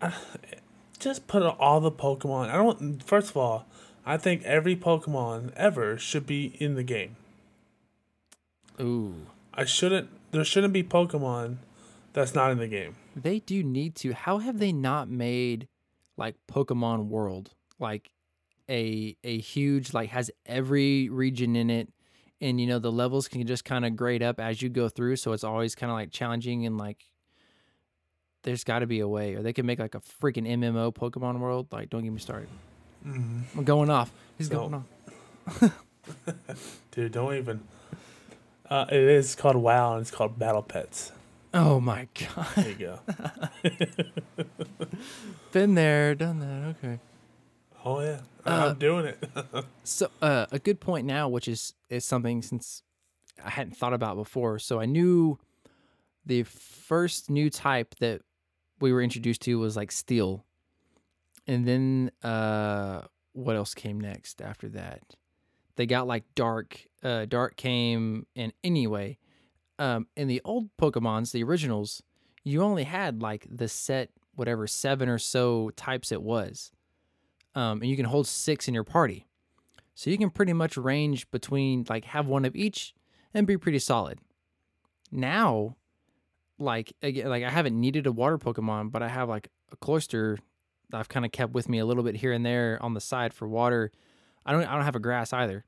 [0.00, 0.14] I-
[0.98, 2.48] just put all the Pokemon.
[2.48, 3.02] I don't.
[3.02, 3.66] First of all,
[4.06, 7.16] I think every Pokemon ever should be in the game.
[8.80, 10.08] Ooh, I shouldn't.
[10.30, 11.56] There shouldn't be Pokemon
[12.12, 12.94] that's not in the game.
[13.14, 14.12] they do need to.
[14.14, 15.68] How have they not made
[16.16, 18.10] like Pokemon World like
[18.70, 21.88] a a huge like has every region in it,
[22.40, 25.16] and you know the levels can just kind of grade up as you go through,
[25.16, 27.04] so it's always kind of like challenging and like.
[28.42, 31.40] There's got to be a way, or they can make like a freaking MMO Pokemon
[31.40, 31.66] World.
[31.72, 32.48] Like, don't get me started.
[33.04, 34.12] I'm going off.
[34.38, 35.82] He's So- going off.
[36.92, 37.60] Dude, don't even.
[38.70, 41.10] Uh, it is called WoW and it's called Battle Pets.
[41.54, 42.46] Oh my god.
[42.54, 42.98] There you go.
[45.52, 46.76] Been there, done that.
[46.84, 46.98] Okay.
[47.86, 49.24] Oh yeah, Uh, I'm doing it.
[49.84, 52.82] So uh, a good point now, which is is something since
[53.42, 54.58] I hadn't thought about before.
[54.58, 55.38] So I knew
[56.24, 58.22] the first new type that
[58.80, 60.44] we were introduced to was like steel,
[61.46, 65.02] and then uh, what else came next after that?
[65.76, 66.84] They got like dark.
[67.04, 69.18] Uh, dark came, and anyway,
[69.78, 72.02] um, in the old Pokemon's, the originals,
[72.42, 76.72] you only had like the set whatever seven or so types it was,
[77.56, 79.26] um, and you can hold six in your party.
[79.94, 82.94] So you can pretty much range between like have one of each
[83.32, 84.20] and be pretty solid.
[85.10, 85.76] Now,
[86.58, 90.38] like again, like I haven't needed a water Pokemon, but I have like a Cloyster
[90.90, 93.00] that I've kind of kept with me a little bit here and there on the
[93.00, 93.90] side for water.
[94.44, 95.64] I don't I don't have a grass either.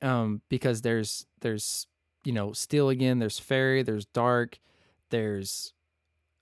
[0.00, 1.86] Um, because there's there's
[2.24, 4.58] you know steel again, there's fairy, there's dark,
[5.10, 5.74] there's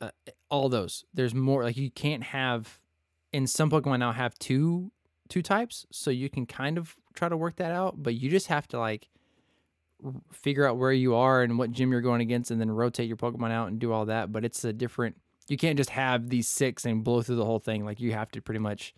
[0.00, 0.10] uh,
[0.48, 1.04] all those.
[1.12, 2.78] There's more like you can't have
[3.36, 4.90] in some Pokemon now have two
[5.28, 8.46] two types, so you can kind of try to work that out, but you just
[8.46, 9.08] have to like
[10.32, 13.18] figure out where you are and what gym you're going against, and then rotate your
[13.18, 14.32] Pokemon out and do all that.
[14.32, 15.16] But it's a different.
[15.48, 17.84] You can't just have these six and blow through the whole thing.
[17.84, 18.94] Like you have to pretty much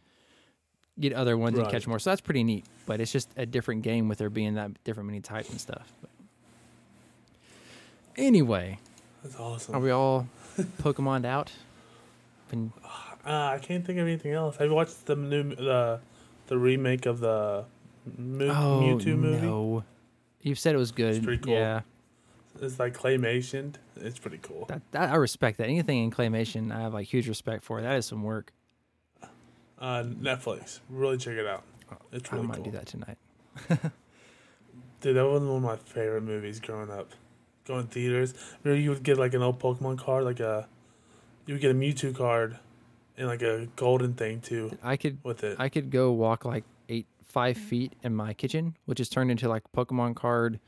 [1.01, 1.99] get other ones and catch more.
[1.99, 2.65] So that's pretty neat.
[2.87, 5.93] But it's just a different game with there being that different many types and stuff.
[6.01, 6.11] But
[8.17, 8.79] anyway,
[9.25, 9.75] That's awesome.
[9.75, 10.29] are we all
[10.81, 11.51] Pokemoned out?
[12.51, 12.73] Been,
[13.29, 14.57] Uh, I can't think of anything else.
[14.57, 16.01] Have you watched the new the
[16.47, 17.67] the remake of the
[18.17, 19.47] Mew, oh Mewtwo movie?
[19.47, 19.85] no!
[20.41, 21.17] You've said it was good.
[21.17, 21.53] It's pretty cool.
[21.53, 21.83] Yeah,
[22.63, 23.75] It's like claymation.
[23.97, 24.65] It's pretty cool.
[24.69, 25.65] that, that I respect that.
[25.65, 27.83] Anything in claymation, I have like huge respect for.
[27.83, 28.53] That is some work.
[29.79, 30.81] Uh, Netflix.
[30.89, 31.65] Really check it out.
[32.13, 32.65] It's I really might cool.
[32.65, 33.19] do that tonight.
[35.01, 37.11] Dude, that was one of my favorite movies growing up.
[37.67, 38.33] Going theaters.
[38.65, 40.67] Remember you would get like an old Pokemon card, like a
[41.47, 42.59] you would get a Mewtwo card
[43.19, 45.57] and like a golden thing too I could with it.
[45.59, 49.49] I could go walk like eight five feet in my kitchen, which is turned into
[49.49, 50.61] like Pokemon card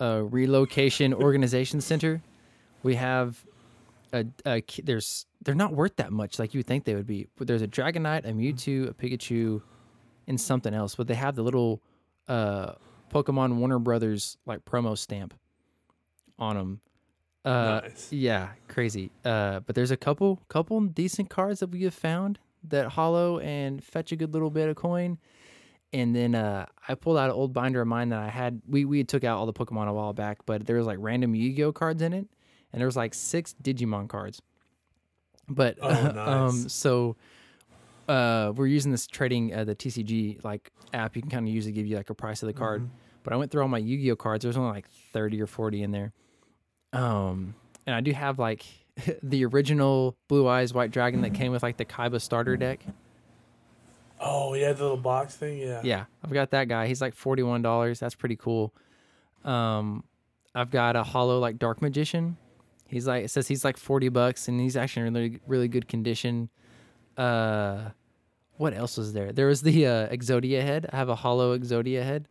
[0.00, 2.22] uh, relocation organization center.
[2.82, 3.44] We have
[4.12, 7.26] a, a there's they're not worth that much like you would think they would be.
[7.36, 9.62] But there's a Dragonite, a Mewtwo, a Pikachu,
[10.26, 10.94] and something else.
[10.94, 11.82] But they have the little
[12.28, 12.72] uh,
[13.12, 15.34] Pokemon Warner Brothers like promo stamp
[16.38, 16.80] on them.
[17.48, 18.12] Uh, Nice.
[18.12, 19.10] Yeah, crazy.
[19.24, 23.82] Uh, but there's a couple couple decent cards that we have found that hollow and
[23.82, 25.18] fetch a good little bit of coin.
[25.92, 28.60] And then uh, I pulled out an old binder of mine that I had.
[28.68, 31.34] We we took out all the Pokemon a while back, but there was like random
[31.34, 32.26] Yu-Gi-Oh cards in it,
[32.72, 34.42] and there was like six Digimon cards.
[35.48, 35.88] But Oh,
[36.48, 37.16] um, so
[38.06, 41.16] uh, we're using this trading uh, the TCG like app.
[41.16, 42.82] You can kind of use it, give you like a price of the card.
[42.82, 42.94] Mm-hmm.
[43.22, 44.42] But I went through all my Yu-Gi-Oh cards.
[44.42, 46.12] There's only like thirty or forty in there.
[46.92, 47.54] Um,
[47.86, 48.64] and I do have like
[49.22, 52.80] the original Blue Eyes White Dragon that came with like the Kaiba starter deck.
[54.20, 55.58] Oh yeah, the little box thing.
[55.58, 55.80] Yeah.
[55.84, 56.86] Yeah, I've got that guy.
[56.86, 58.00] He's like forty one dollars.
[58.00, 58.74] That's pretty cool.
[59.44, 60.02] Um,
[60.54, 62.36] I've got a hollow like Dark Magician.
[62.86, 65.86] He's like it says he's like forty bucks, and he's actually in really really good
[65.88, 66.48] condition.
[67.16, 67.90] Uh,
[68.56, 69.30] what else was there?
[69.32, 70.88] There was the uh, Exodia head.
[70.92, 72.26] I have a hollow Exodia head.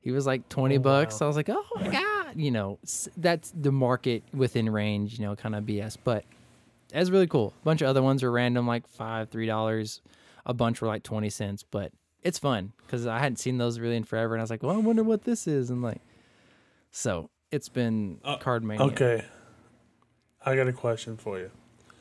[0.00, 1.20] He was like twenty Oh, bucks.
[1.20, 1.26] wow.
[1.26, 2.78] I was like, oh my god, you know,
[3.16, 5.96] that's the market within range, you know, kind of BS.
[6.02, 6.24] But
[6.90, 7.54] that's really cool.
[7.60, 10.00] A bunch of other ones are random, like five, three dollars.
[10.44, 13.96] A bunch were like twenty cents, but it's fun because I hadn't seen those really
[13.96, 16.00] in forever, and I was like, well, I wonder what this is, and like,
[16.90, 18.86] so it's been Uh, card mania.
[18.86, 19.24] Okay.
[20.44, 21.50] I got a question for you.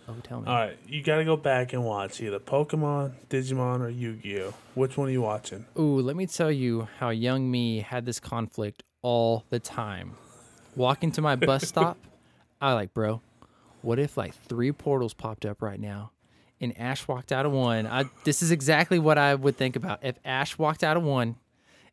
[0.07, 0.47] Oh, tell me.
[0.47, 4.53] All right, you got to go back and watch either Pokemon, Digimon, or Yu-Gi-Oh.
[4.75, 5.65] Which one are you watching?
[5.79, 10.15] Ooh, let me tell you how young me had this conflict all the time.
[10.75, 11.97] Walking to my bus stop,
[12.61, 13.21] I like, bro,
[13.81, 16.11] what if like three portals popped up right now
[16.59, 17.85] and Ash walked out of one?
[17.87, 19.99] I this is exactly what I would think about.
[20.03, 21.35] If Ash walked out of one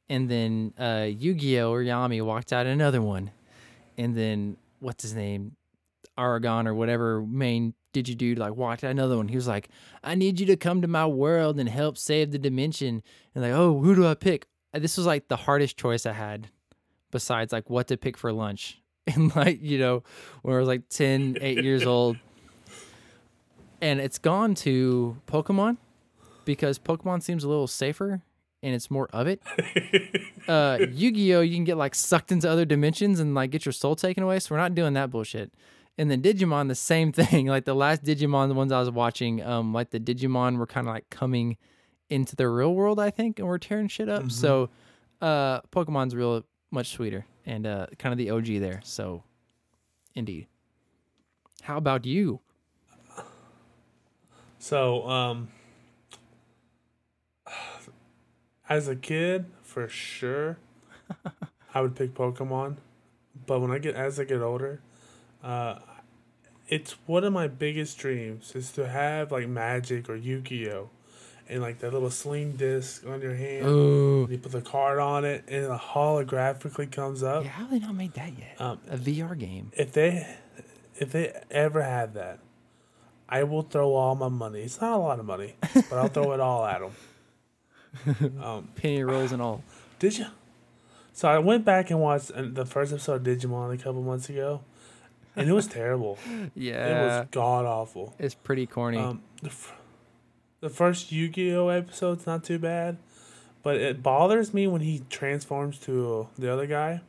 [0.09, 3.31] and then uh Yu-Gi-Oh or Yami walked out of another one
[3.99, 5.57] and then what's his name?
[6.19, 9.29] Aragon or whatever main Digidude like walked out another one.
[9.29, 9.69] He was like,
[10.03, 13.03] I need you to come to my world and help save the dimension.
[13.35, 14.47] And like, oh, who do I pick?
[14.75, 16.49] Uh, This was like the hardest choice I had
[17.13, 18.79] besides like what to pick for lunch.
[19.05, 20.05] And like, you know,
[20.43, 22.19] when I was like 10, 8 years old.
[23.81, 25.79] And it's gone to Pokemon
[26.45, 28.23] because Pokemon seems a little safer
[28.63, 29.43] and it's more of it.
[30.49, 33.97] uh, Yu-Gi-Oh, you can get like sucked into other dimensions and like get your soul
[33.97, 34.39] taken away.
[34.39, 35.53] So we're not doing that bullshit.
[35.99, 37.47] And then Digimon, the same thing.
[37.47, 40.87] Like the last Digimon, the ones I was watching, um, like the Digimon were kind
[40.87, 41.57] of like coming
[42.09, 44.31] into the real world, I think, and we're tearing shit up.
[44.31, 44.71] So,
[45.21, 48.81] uh, Pokemon's real much sweeter and uh, kind of the OG there.
[48.83, 49.23] So,
[50.15, 50.47] indeed.
[51.63, 52.41] How about you?
[54.59, 55.49] So, um,
[58.69, 60.59] as a kid, for sure,
[61.75, 62.77] I would pick Pokemon.
[63.47, 64.81] But when I get as I get older,
[65.43, 65.79] uh,
[66.69, 70.91] it's one of my biggest dreams is to have like Magic or Yu-Gi-Oh,
[71.49, 73.67] and like that little sling disc on your hand.
[73.67, 77.45] Oh, You put the card on it, and it holographically comes up.
[77.45, 77.51] yeah.
[77.51, 78.61] How have they not made that yet?
[78.61, 79.71] Um, A VR game.
[79.77, 80.27] if they
[80.97, 82.39] if they ever had that,
[83.29, 84.61] I will throw all my money.
[84.63, 86.93] It's not a lot of money, but I'll throw it all at them.
[88.43, 89.63] Um, Penny rolls and all.
[89.99, 90.27] did you?
[91.13, 94.31] So I went back and watched uh, the first episode of Digimon a couple months
[94.31, 94.63] ago,
[95.37, 96.19] and it was terrible.
[96.55, 98.15] Yeah, it was god awful.
[98.19, 98.97] It's pretty corny.
[98.99, 99.51] Um, the,
[100.63, 102.97] the first Yu-Gi-Oh episode's not too bad,
[103.65, 107.03] but it bothers me when he transforms to the other guy,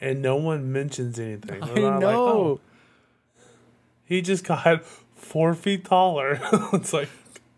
[0.00, 1.62] and no one mentions anything.
[1.62, 1.90] I know.
[1.90, 2.60] like, "Oh,
[4.04, 4.84] he just got
[5.16, 6.40] four feet taller.
[6.72, 7.08] it's like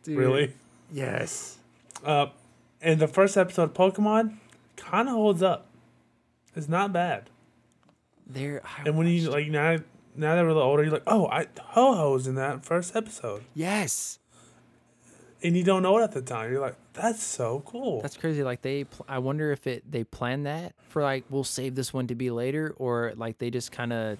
[0.03, 0.17] Dude.
[0.17, 0.55] really.
[0.91, 1.59] Yes.
[2.03, 2.29] Uh,
[2.81, 4.37] and the first episode of Pokemon
[4.77, 5.67] kind of holds up.
[6.57, 7.29] It's not bad.
[8.27, 8.63] There.
[8.65, 9.77] I And when you like now,
[10.17, 13.45] now that we're a little older, you're like, oh, I Ho-Oh's in that first episode,
[13.55, 14.18] yes,
[15.43, 16.51] and you don't know it at the time.
[16.51, 18.01] You're like, that's so cool.
[18.03, 18.43] that's crazy.
[18.43, 21.93] Like they, pl- I wonder if it they planned that for like we'll save this
[21.93, 24.19] one to be later, or like they just kind of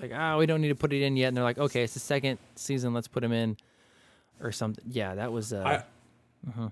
[0.00, 1.94] like ah we don't need to put it in yet, and they're like okay it's
[1.94, 3.56] the second season let's put him in,
[4.40, 4.84] or something.
[4.88, 5.52] Yeah, that was.
[5.52, 5.82] uh
[6.46, 6.70] I-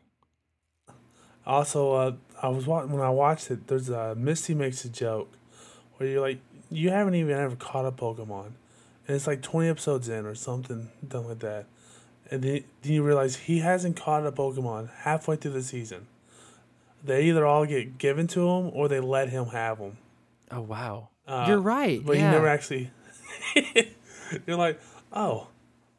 [1.44, 3.66] Also, uh, I was wa- when I watched it.
[3.66, 5.28] There's a Misty makes a joke
[5.96, 6.38] where you're like,
[6.70, 8.52] you haven't even ever caught a Pokemon,
[9.08, 11.66] and it's like 20 episodes in or something, something like that.
[12.32, 16.06] And then, you realize he hasn't caught a Pokemon halfway through the season.
[17.04, 19.98] They either all get given to him or they let him have them.
[20.50, 22.00] Oh wow, Uh, you're right.
[22.04, 22.26] But yeah.
[22.26, 22.90] you never actually.
[24.46, 24.80] you're like,
[25.12, 25.48] oh,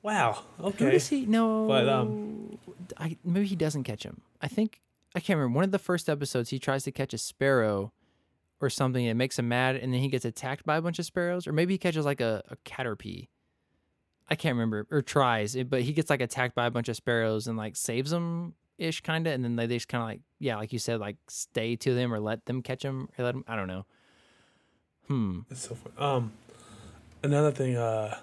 [0.02, 0.90] wow, Who okay.
[0.92, 1.28] does he?
[1.28, 2.58] No, But, um,
[2.98, 4.22] I maybe he doesn't catch him.
[4.42, 4.80] I think
[5.14, 5.56] I can't remember.
[5.56, 7.94] One of the first episodes, he tries to catch a sparrow
[8.60, 9.06] or something.
[9.06, 11.54] It makes him mad, and then he gets attacked by a bunch of sparrows, or
[11.54, 13.28] maybe he catches like a, a caterpie.
[14.34, 17.46] I can't remember or tries, but he gets like attacked by a bunch of sparrows
[17.46, 20.56] and like saves them ish kind of, and then they just kind of like yeah,
[20.56, 23.46] like you said, like stay to them or let them catch him or let them.
[23.48, 23.86] I don't know.
[25.08, 25.42] Hmm.
[25.52, 25.94] It's so fun.
[26.04, 26.32] Um,
[27.22, 28.18] another thing, uh,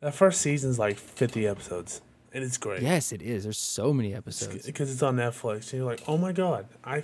[0.00, 2.00] that first season's like fifty episodes,
[2.32, 2.80] and it's great.
[2.80, 3.42] Yes, it is.
[3.42, 4.64] There's so many episodes.
[4.64, 7.02] because it's on Netflix, and you're like, oh my god, I,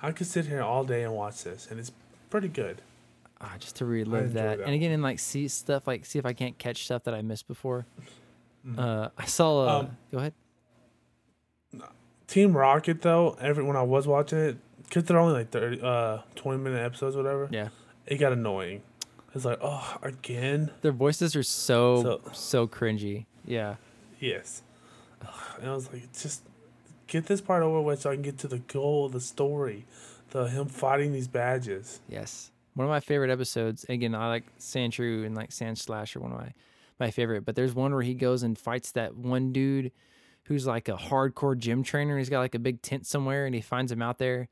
[0.00, 1.90] I could sit here all day and watch this, and it's
[2.30, 2.82] pretty good.
[3.40, 4.58] Ah, just to relive that.
[4.58, 7.14] that and again, and like see stuff like see if I can't catch stuff that
[7.14, 7.86] I missed before.
[8.76, 9.66] Uh, I saw.
[9.66, 10.32] Uh, Um, go ahead.
[12.26, 16.18] Team Rocket though, every when I was watching it, because they're only like 30, uh,
[16.34, 17.48] 20 minute episodes, whatever.
[17.50, 17.68] Yeah,
[18.06, 18.82] It got annoying.
[19.34, 20.70] It's like, oh, again.
[20.82, 23.26] their voices are so so, So- cringy.
[23.46, 23.76] Yeah,
[24.20, 24.62] Yes.
[25.60, 26.42] And I was like, just
[27.06, 29.86] get this part over with so I can get to the goal of the story,
[30.30, 32.00] the him fighting these badges.
[32.08, 32.50] yes.
[32.78, 33.84] One of my favorite episodes.
[33.88, 36.20] Again, I like Sandshrew and like Sand Slasher.
[36.20, 36.52] One of my
[37.00, 37.44] my favorite.
[37.44, 39.90] But there's one where he goes and fights that one dude
[40.44, 42.16] who's like a hardcore gym trainer.
[42.18, 44.48] He's got like a big tent somewhere, and he finds him out there.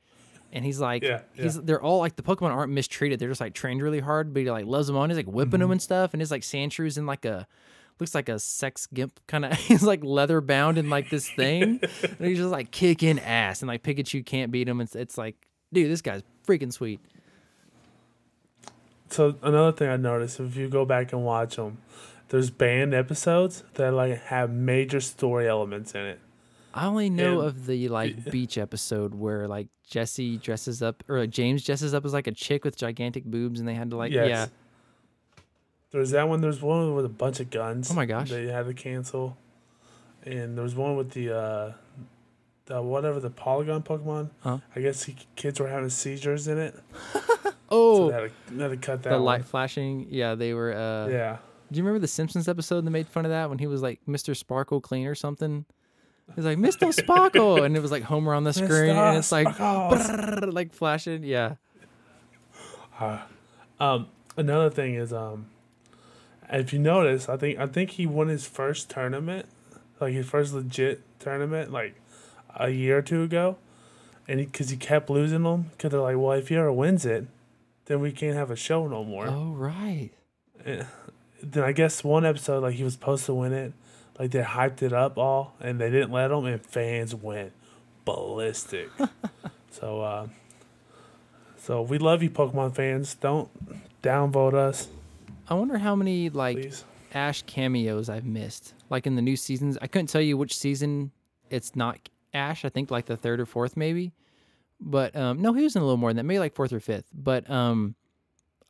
[0.53, 1.63] And he's like, Yeah, he's yeah.
[1.65, 3.21] they're all like the Pokemon aren't mistreated.
[3.21, 5.09] They're just like trained really hard, but he like loves them on.
[5.09, 5.61] He's like whipping Mm-hmm.
[5.61, 6.13] them and stuff.
[6.13, 7.47] And his like Sandshrews in like a
[8.01, 9.53] looks like a sex gimp kind of.
[9.59, 13.63] he's like leather bound in like this thing, and he's just like kicking ass.
[13.63, 14.81] And like Pikachu can't beat him.
[14.81, 15.37] It's it's like,
[15.73, 17.01] dude, this guy's freaking sweet.
[19.09, 21.79] So another thing I noticed, if you go back and watch them,
[22.29, 26.21] there's banned episodes that like have major story elements in it.
[26.75, 31.21] I only know And- of the like beach episode where like Jessie dresses up or
[31.21, 33.97] like, James dresses up as like a chick with gigantic boobs, and they had to
[33.97, 34.29] like Yes.
[34.29, 34.47] yeah.
[35.93, 36.41] There's that one.
[36.41, 37.91] There's one with a bunch of guns.
[37.91, 38.29] Oh my gosh.
[38.29, 39.37] They had to cancel,
[40.25, 41.73] and there was one with the uh,
[42.67, 44.31] the whatever the Porygon Pokemon.
[44.41, 44.59] Huh?
[44.75, 46.75] I guess he, kids were having seizures in it.
[47.69, 49.09] So Oh, they had to, they had to cut that.
[49.11, 49.25] the one.
[49.25, 50.07] light flashing.
[50.09, 50.73] Yeah, they were.
[50.73, 51.39] uh Yeah.
[51.73, 53.99] Do you remember the Simpsons episode that made fun of that when he was like
[54.09, 54.37] Mr.
[54.37, 55.65] Sparkle Clean or something?
[56.37, 56.95] He's like Mr.
[57.03, 60.01] Sparkle, and it was like Homer on the screen, and it's like Sparkles.
[60.07, 61.25] brrrr, like flashing.
[61.25, 61.55] Yeah.
[63.79, 65.47] Um, another thing is um,
[66.51, 69.47] if you notice, I think I think he won his first tournament,
[70.01, 71.95] like his first legit tournament, like
[72.57, 73.57] a year or two ago,
[74.29, 77.27] and because he, kept losing them, because they're like, well, if he ever wins it,
[77.87, 79.29] then we can't have a show no more.
[79.29, 80.11] Oh right.
[80.65, 83.73] Then I guess one episode, like he was supposed to win it,
[84.19, 87.53] like they hyped it up all, and they didn't let him, and fans went
[88.05, 88.91] ballistic.
[89.71, 90.27] so, uh,
[91.59, 93.15] so we love you, Pokemon fans.
[93.15, 93.49] Don't
[94.03, 94.89] downvote us,
[95.49, 96.85] I wonder how many like please.
[97.15, 98.75] Ash cameos I've missed.
[98.91, 101.13] Like in the new seasons, I couldn't tell you which season
[101.51, 101.99] it's not
[102.37, 102.65] Ash.
[102.65, 104.13] I think like the third or fourth maybe.
[104.81, 106.81] But um no, he was in a little more than that, maybe like fourth or
[106.81, 107.07] fifth.
[107.13, 107.95] But um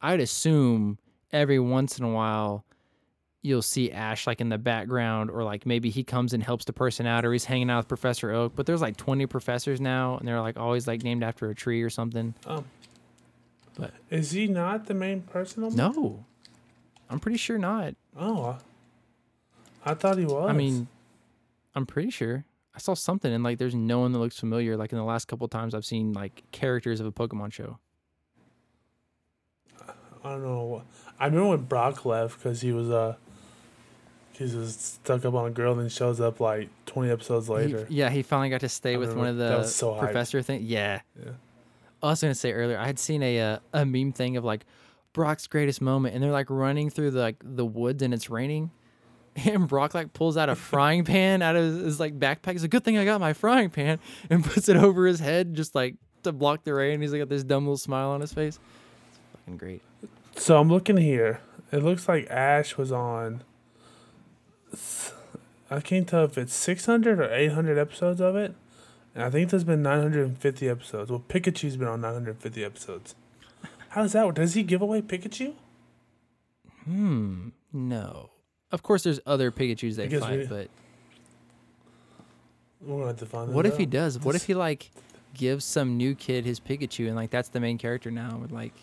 [0.00, 0.98] I'd assume
[1.32, 2.64] every once in a while
[3.42, 6.72] you'll see Ash like in the background or like maybe he comes and helps the
[6.72, 8.52] person out or he's hanging out with Professor Oak.
[8.56, 11.82] But there's like 20 professors now and they're like always like named after a tree
[11.82, 12.34] or something.
[12.46, 12.64] Um,
[13.78, 15.62] But- is he not the main person?
[15.64, 16.24] On No.
[17.08, 17.94] I'm pretty sure not.
[18.18, 18.58] Oh,
[19.84, 20.50] I thought he was.
[20.50, 20.88] I mean,
[21.76, 22.44] I'm pretty sure
[22.76, 24.76] I saw something and like there's no one that looks familiar.
[24.76, 27.78] Like in the last couple times I've seen like characters of a Pokemon show.
[30.24, 30.82] I don't know.
[31.18, 33.14] I remember when Brock left because he was uh,
[34.32, 37.54] he was stuck up on a girl, and then shows up like twenty episodes He-
[37.54, 37.86] later.
[37.88, 40.62] yeah, he finally got to stay I with one of the so professor thing.
[40.64, 41.00] Yeah.
[41.18, 41.30] Yeah.
[42.02, 44.66] I was gonna say earlier, I had seen a uh, a meme thing of like
[45.12, 48.70] Brock's greatest moment, and they're like running through the like the woods and it's raining,
[49.44, 52.54] and Brock like pulls out a frying pan out of his, his like backpack.
[52.54, 53.98] It's a good thing I got my frying pan,
[54.30, 56.94] and puts it over his head just like to block the rain.
[56.94, 58.58] And he's like got this dumb little smile on his face.
[59.08, 59.82] It's fucking great.
[60.36, 61.40] So I'm looking here.
[61.72, 63.42] It looks like Ash was on.
[65.70, 68.54] I can't tell if it's 600 or 800 episodes of it.
[69.14, 71.10] And I think there's been 950 episodes.
[71.10, 73.14] Well, Pikachu's been on 950 episodes.
[73.88, 74.34] How does that work?
[74.34, 75.54] Does he give away Pikachu?
[76.84, 77.48] Hmm.
[77.72, 78.30] No.
[78.76, 80.68] Of course, there's other Pikachu's they guess fight, we- but
[82.82, 83.54] We're gonna have to find.
[83.54, 83.90] what if he out.
[83.90, 84.18] does?
[84.20, 84.90] What if he like
[85.32, 88.36] gives some new kid his Pikachu and like that's the main character now?
[88.36, 88.74] With like,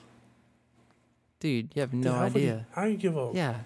[1.39, 2.65] dude, you have Dude, no how would he- idea.
[2.71, 3.29] how you give a?
[3.35, 3.59] Yeah,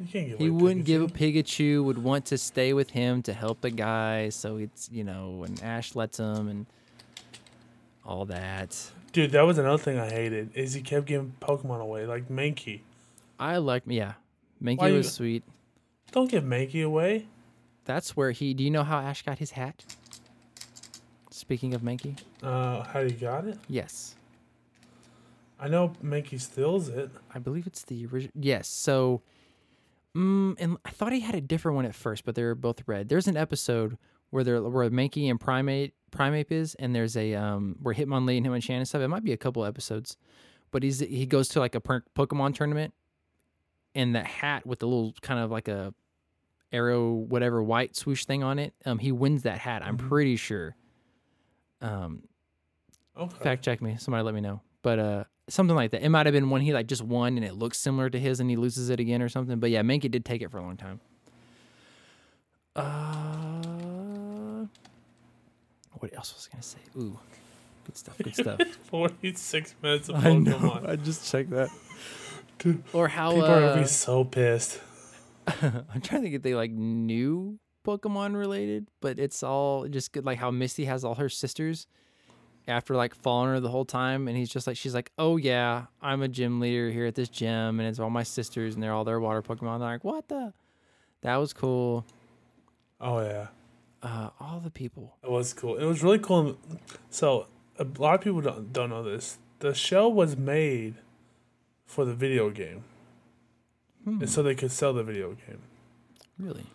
[0.00, 0.38] You can't give.
[0.38, 1.78] he away wouldn't give a Pikachu.
[1.78, 1.84] Pikachu.
[1.84, 4.30] Would want to stay with him to help the guy.
[4.30, 6.66] So it's you know, and Ash lets him and
[8.04, 8.90] all that.
[9.12, 10.50] Dude, that was another thing I hated.
[10.56, 12.80] Is he kept giving Pokemon away, like Mankey.
[13.40, 14.14] I like yeah,
[14.62, 15.44] Mankey Why you- was sweet.
[16.12, 17.26] Don't give Mankey away.
[17.84, 18.54] That's where he.
[18.54, 19.84] Do you know how Ash got his hat?
[21.30, 23.58] Speaking of Mankey, Uh, how you got it?
[23.68, 24.14] yes.
[25.60, 27.10] I know Mankey steals it.
[27.34, 28.32] I believe it's the original.
[28.34, 28.68] Yes.
[28.68, 29.22] So,
[30.16, 32.82] mm, and I thought he had a different one at first, but they were both
[32.86, 33.08] red.
[33.08, 33.98] There's an episode
[34.30, 38.46] where they're where Mankey and Primate Primeape is, and there's a um where Hitmonlee and
[38.46, 39.02] Hitmonchan and stuff.
[39.02, 40.16] It might be a couple episodes,
[40.70, 42.94] but he's he goes to like a per- Pokemon tournament,
[43.98, 45.92] and that hat with the little kind of like a
[46.72, 48.72] arrow whatever white swoosh thing on it.
[48.86, 49.82] Um, he wins that hat.
[49.82, 50.08] I'm Mhm.
[50.08, 50.76] pretty sure.
[51.80, 52.22] Um,
[53.16, 53.36] Okay.
[53.42, 53.96] fact check me.
[53.98, 54.60] Somebody let me know.
[54.82, 56.02] But uh, something like that.
[56.02, 58.38] It might have been one he like just won and it looks similar to his
[58.38, 59.58] and he loses it again or something.
[59.58, 61.00] But yeah, Mankey did take it for a long time.
[62.76, 64.66] Uh,
[65.98, 66.78] what else was I gonna say?
[66.96, 67.18] Ooh,
[67.84, 68.16] good stuff.
[68.18, 68.60] Good stuff.
[68.84, 70.80] Forty-six minutes of I know.
[70.86, 71.70] I just checked that.
[72.58, 74.80] Dude, Or how People are gonna uh, be so pissed.
[75.46, 80.24] I'm trying to think if they like new Pokemon related, but it's all just good.
[80.24, 81.86] Like how Misty has all her sisters
[82.66, 85.86] after like following her the whole time, and he's just like, she's like, oh yeah,
[86.02, 88.92] I'm a gym leader here at this gym, and it's all my sisters, and they're
[88.92, 89.74] all their water Pokemon.
[89.74, 90.52] And They're like, what the?
[91.22, 92.04] That was cool.
[93.00, 93.46] Oh yeah,
[94.02, 95.16] Uh, all the people.
[95.22, 95.76] it was cool.
[95.76, 96.58] It was really cool.
[97.10, 97.46] So
[97.78, 99.38] a lot of people don't don't know this.
[99.60, 100.96] The show was made
[101.88, 102.84] for the video game,
[104.04, 105.62] Hmm, and so they could sell the video game.
[106.38, 106.66] really?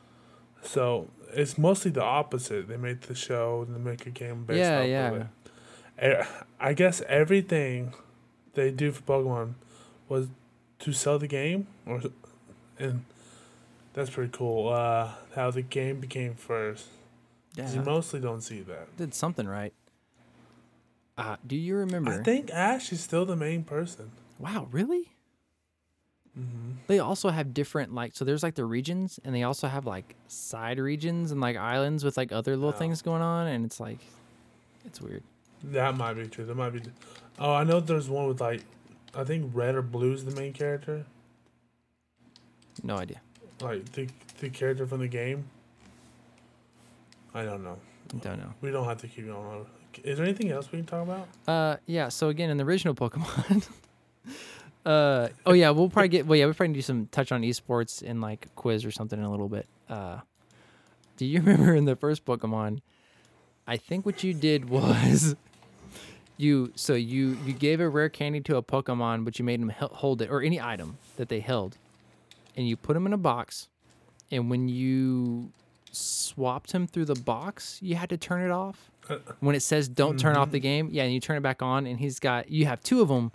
[0.64, 2.68] So it's mostly the opposite.
[2.68, 5.09] They make the show and they make a game based Yeah, off yeah.
[5.11, 5.28] of
[6.22, 6.28] it.
[6.59, 7.93] I guess everything
[8.55, 9.53] they do for Pokemon
[10.09, 10.28] was
[10.80, 12.01] to sell the game, or
[12.80, 13.05] and
[13.93, 14.70] that's pretty cool.
[14.70, 16.88] Uh, how the game became first.
[17.55, 18.97] Yeah, You mostly don't see that.
[18.97, 19.74] did something right.
[21.18, 22.11] Uh, do you remember?
[22.11, 24.11] I think Ash is still the main person.
[24.44, 25.12] Wow, really?
[26.38, 26.72] Mm-hmm.
[26.88, 30.16] They also have different like so there's like the regions and they also have like
[30.28, 32.78] side regions and like islands with like other little Oh.
[32.80, 34.00] things going on and it's like
[34.86, 35.24] it's weird.
[35.66, 36.44] That might be true.
[36.46, 36.82] That might be.
[37.39, 38.62] Oh, I know there's one with like,
[39.16, 41.06] I think red or blue is the main character.
[42.84, 43.22] No idea.
[43.62, 45.46] Like the the character from the game.
[47.34, 47.78] I don't know.
[48.22, 48.54] Don't know.
[48.62, 49.38] We don't have to keep going.
[49.46, 49.66] On.
[50.04, 51.28] Is there anything else we can talk about?
[51.48, 53.68] Uh yeah, so again in the original Pokemon
[54.86, 58.04] Uh oh yeah, we'll probably get well yeah, we'll probably do some touch on esports
[58.04, 59.66] in like quiz or something in a little bit.
[59.88, 60.18] Uh
[61.16, 62.82] do you remember in the first Pokemon
[63.66, 65.38] I think what you did was
[66.36, 69.70] you so you you gave a rare candy to a Pokemon but you made them
[69.70, 71.78] hel- hold it or any item that they held
[72.58, 73.70] and you put them in a box
[74.32, 75.50] and when you
[75.94, 79.88] swapped him through the box you had to turn it off Uh, when it says
[79.88, 82.50] don't turn off the game yeah and you turn it back on and he's got
[82.50, 83.32] you have two of them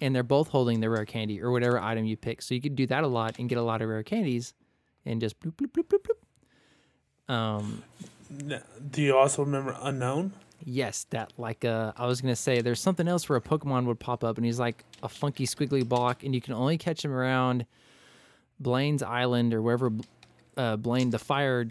[0.00, 2.42] and they're both holding the rare candy or whatever item you pick.
[2.42, 4.54] So you could do that a lot and get a lot of rare candies
[5.06, 6.06] and just bloop bloop bloop bloop
[7.28, 7.32] bloop.
[7.32, 7.82] Um
[8.90, 10.32] do you also remember Unknown?
[10.64, 13.98] yes that like uh i was gonna say there's something else where a pokemon would
[13.98, 17.10] pop up and he's like a funky squiggly block and you can only catch him
[17.12, 17.66] around
[18.60, 19.90] blaine's island or wherever
[20.56, 21.66] uh blaine the fire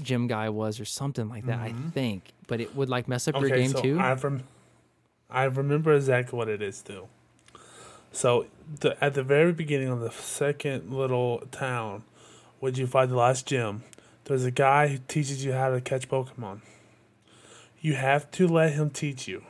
[0.00, 2.22] gym guy was or something like that i think.
[2.46, 3.98] But it would like mess up your game so too.
[3.98, 4.44] I rem-
[5.28, 7.08] I remember exactly what it is too.
[8.12, 8.46] So
[8.80, 12.04] the at the very beginning of the second little town,
[12.60, 13.84] when you find the last gym,
[14.24, 16.60] there's a guy who teaches you how to catch Pokemon.
[17.80, 19.44] You have to let him teach you.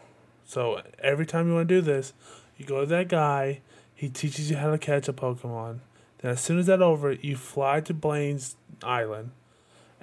[0.44, 2.12] So every time you want to do this,
[2.56, 3.60] you go to that guy.
[3.94, 5.78] He teaches you how to catch a Pokemon.
[6.18, 9.30] Then as soon as that's over, you fly to Blaine's Island,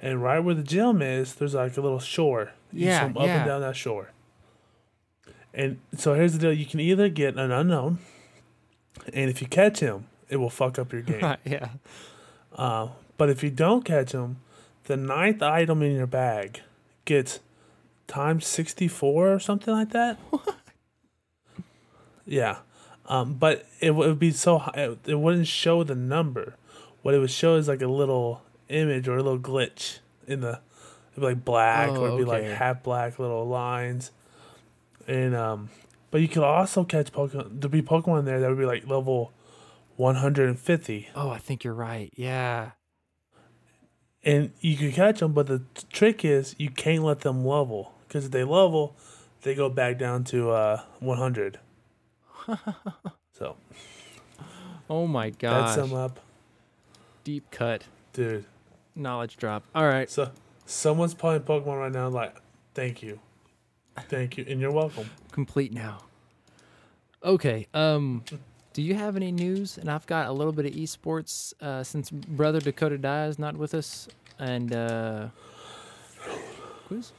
[0.00, 2.52] and right where the gym is, there's like a little shore.
[2.72, 3.36] You Yeah, swim up yeah.
[3.36, 4.10] and down that shore.
[5.52, 7.98] And so here's the deal: you can either get an unknown,
[9.12, 11.20] and if you catch him, it will fuck up your game.
[11.20, 11.68] Right, yeah
[12.54, 14.36] Uh, but if you don't catch him,
[14.84, 16.60] the ninth item in your bag
[17.04, 17.40] gets
[18.06, 20.18] times 64 or something like that.
[20.30, 20.54] What?
[22.26, 22.58] Yeah.
[23.06, 26.56] Um, but it would be so high, it wouldn't show the number.
[27.02, 30.60] What it would show is like a little image or a little glitch in the
[31.12, 34.10] it'd be like black Oh, or it'd be like half black little lines.
[35.06, 35.68] And um
[36.14, 39.32] but you could also catch Pokemon there'd be Pokemon there that would be like level
[39.96, 41.08] one hundred and fifty.
[41.16, 42.12] Oh, I think you're right.
[42.14, 42.70] Yeah.
[44.22, 47.94] And you could catch them, but the t- trick is you can't let them level.
[48.06, 48.94] Because if they level,
[49.42, 51.58] they go back down to uh, 100.
[53.32, 53.56] so
[54.88, 55.74] Oh my that's gosh.
[55.74, 56.20] sum up.
[57.24, 57.86] Deep cut.
[58.12, 58.44] Dude.
[58.94, 59.64] Knowledge drop.
[59.74, 60.08] All right.
[60.08, 60.30] So
[60.64, 62.36] someone's playing Pokemon right now, like,
[62.72, 63.18] thank you.
[64.08, 64.44] Thank you.
[64.48, 65.10] And you're welcome.
[65.32, 66.04] Complete now.
[67.22, 67.66] Okay.
[67.74, 68.24] Um,
[68.72, 69.76] do you have any news?
[69.78, 73.56] And I've got a little bit of esports uh, since brother Dakota Die is not
[73.56, 75.28] with us, and uh,
[76.86, 77.12] quiz.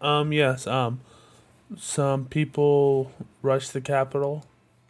[0.00, 0.66] Um, yes.
[0.66, 1.00] Um,
[1.76, 4.44] some people rush the Capitol.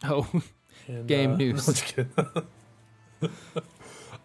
[0.05, 0.29] Oh,
[0.89, 1.69] And, Game uh, news.
[1.69, 1.95] no, just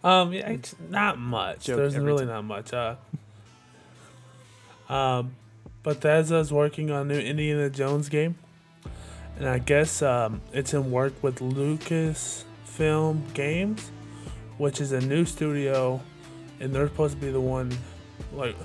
[0.04, 1.66] um, yeah, it's not much.
[1.66, 2.74] Joke There's every really not much.
[2.74, 2.96] Uh,
[4.90, 5.36] um,
[5.84, 8.36] Bethesda's working on a new Indiana Jones game,
[9.38, 13.92] and I guess um, it's in work with Lucasfilm Games,
[14.58, 16.02] which is a new studio,
[16.60, 17.76] and they're supposed to be the one,
[18.34, 18.56] like.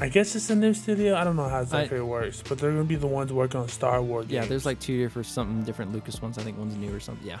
[0.00, 1.16] I guess it's a new studio.
[1.16, 3.66] I don't know how exactly it works, but they're gonna be the ones working on
[3.66, 4.26] Star Wars.
[4.28, 4.42] yeah.
[4.42, 4.48] games.
[4.48, 6.38] There's like two different something different Lucas ones.
[6.38, 7.26] I think one's new or something.
[7.26, 7.38] Yeah.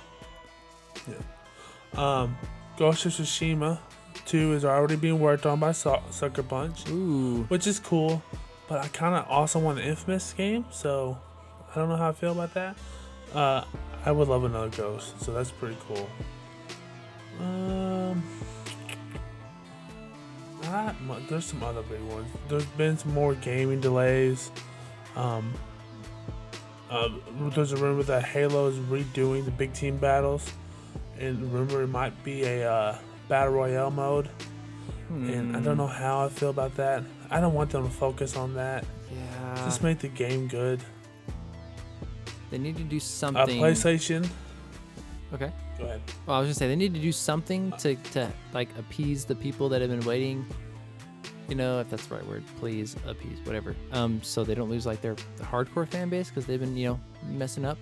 [1.96, 2.36] Um,
[2.76, 3.78] Ghost of Tsushima
[4.26, 7.44] 2 is already being worked on by Su- Sucker Punch, Ooh.
[7.48, 8.22] which is cool.
[8.68, 11.18] But I kind of also want an Infamous game, so
[11.70, 12.76] I don't know how I feel about that.
[13.34, 13.64] Uh,
[14.04, 16.08] I would love another Ghost, so that's pretty cool.
[17.40, 18.22] Um,
[20.62, 21.26] not much.
[21.28, 22.28] There's some other big ones.
[22.48, 24.50] There's been some more gaming delays.
[25.16, 25.54] Um,
[26.90, 27.08] uh,
[27.54, 30.50] there's a rumor that Halo is redoing the big team battles
[31.18, 32.98] and rumor it might be a uh,
[33.28, 34.28] battle royale mode.
[35.10, 35.78] And I don't Hmm.
[35.78, 37.02] know how I feel about that.
[37.30, 38.84] I don't want them to focus on that.
[39.10, 39.54] Yeah.
[39.64, 40.80] Just make the game good.
[42.50, 43.60] they need to do Uh, something.
[43.60, 44.26] PlayStation.
[45.34, 45.52] Okay.
[45.76, 46.00] Go ahead.
[46.26, 49.34] Well, I was gonna say they need to do something to to like appease the
[49.34, 50.46] people that have been waiting.
[51.48, 53.74] You know, if that's the right word, please appease whatever.
[53.92, 57.00] Um, so they don't lose like their hardcore fan base because they've been you know
[57.28, 57.76] messing up.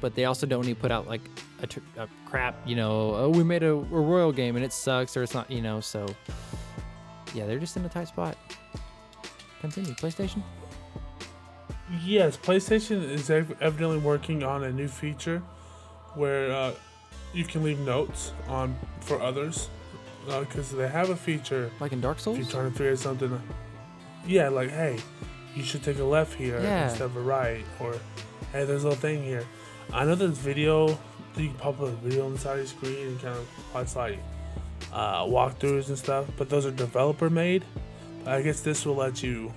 [0.00, 1.20] But they also don't need to put out like
[1.62, 2.54] a, tr- a crap.
[2.66, 5.50] You know, oh we made a, a royal game and it sucks or it's not.
[5.50, 6.06] You know, so
[7.34, 8.36] yeah, they're just in a tight spot.
[9.60, 10.42] Continue, PlayStation.
[12.04, 15.42] Yes, PlayStation is ev- evidently working on a new feature
[16.14, 16.72] where uh,
[17.34, 19.68] you can leave notes on for others
[20.26, 22.38] because they have a feature Like in Dark if Souls.
[22.38, 23.40] you're trying to figure something.
[24.26, 24.98] Yeah, like hey,
[25.56, 26.84] you should take a left here Yeah.
[26.88, 27.94] instead of a right, or
[28.52, 29.44] hey, there's a little thing here.
[29.92, 30.96] I know there's video.
[31.36, 33.48] You can pop up a video on the side of the screen and kind of
[33.74, 34.18] watch like
[34.92, 37.64] uh, walkthroughs and stuff, but those are developer made.
[38.26, 39.52] I guess this will let you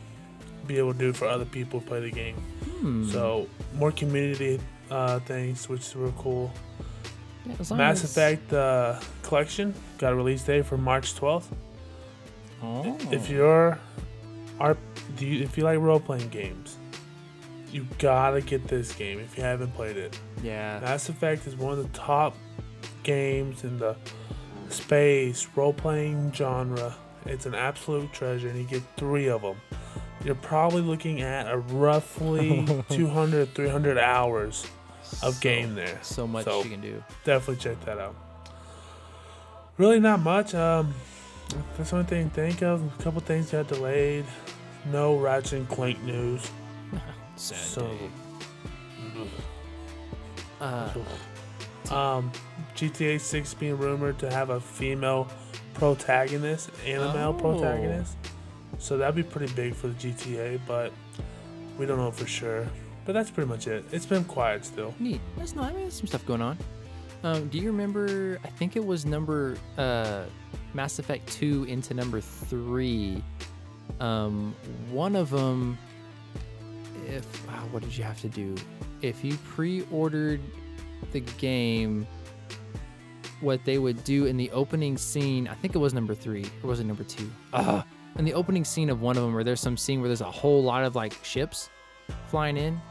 [0.67, 2.35] be able to do it for other people who play the game.
[2.79, 3.09] Hmm.
[3.09, 4.59] So more community
[4.89, 6.51] uh, things, which is real cool.
[7.45, 11.45] Yeah, as Mass as- Effect uh, collection got a release date for March 12th.
[12.61, 12.97] Oh.
[13.11, 13.77] If you're,
[14.59, 14.77] are,
[15.17, 16.77] do you, if you like role playing games,
[17.73, 20.17] you gotta get this game if you haven't played it.
[20.43, 20.79] yeah.
[20.79, 22.35] Mass Effect is one of the top
[23.03, 23.95] games in the
[24.69, 26.95] space role playing genre.
[27.25, 29.55] It's an absolute treasure, and you get three of them.
[30.25, 34.65] You're probably looking at a roughly 200, 300 hours
[35.21, 35.99] of So- game there.
[36.01, 37.03] So much So- you can do.
[37.23, 38.15] Definitely check that out.
[39.77, 40.53] Really, not much.
[40.53, 40.93] Um,
[41.77, 42.81] that's the only thing to think of.
[42.99, 44.25] A couple things got delayed.
[44.91, 46.49] No Ratchet and Clank news.
[47.35, 48.09] Sad So, day.
[50.61, 50.89] Uh,
[51.91, 52.31] um,
[52.75, 55.27] GTA 6 being rumored to have a female
[55.73, 57.41] protagonist and a male Oh.
[57.41, 58.15] protagonist.
[58.79, 60.91] So that'd be pretty big for the GTA, but
[61.77, 62.67] we don't know for sure.
[63.05, 63.83] But that's pretty much it.
[63.91, 64.93] It's been quiet still.
[64.99, 65.19] neat.
[65.37, 65.65] That's not.
[65.65, 66.57] I mean, there's some stuff going on.
[67.23, 68.39] Um, do you remember?
[68.43, 70.23] I think it was number uh,
[70.73, 73.21] Mass Effect two into number three.
[73.99, 74.55] Um,
[74.89, 75.77] one of them.
[77.07, 78.55] If ah, what did you have to do?
[79.01, 80.41] If you pre-ordered
[81.11, 82.07] the game,
[83.41, 86.69] what they would do in the opening scene, I think it was number three, or
[86.69, 87.29] was it number two?
[87.51, 87.83] Uh,
[88.17, 90.31] in the opening scene of one of them, where there's some scene where there's a
[90.31, 91.69] whole lot of like ships
[92.27, 92.81] flying in,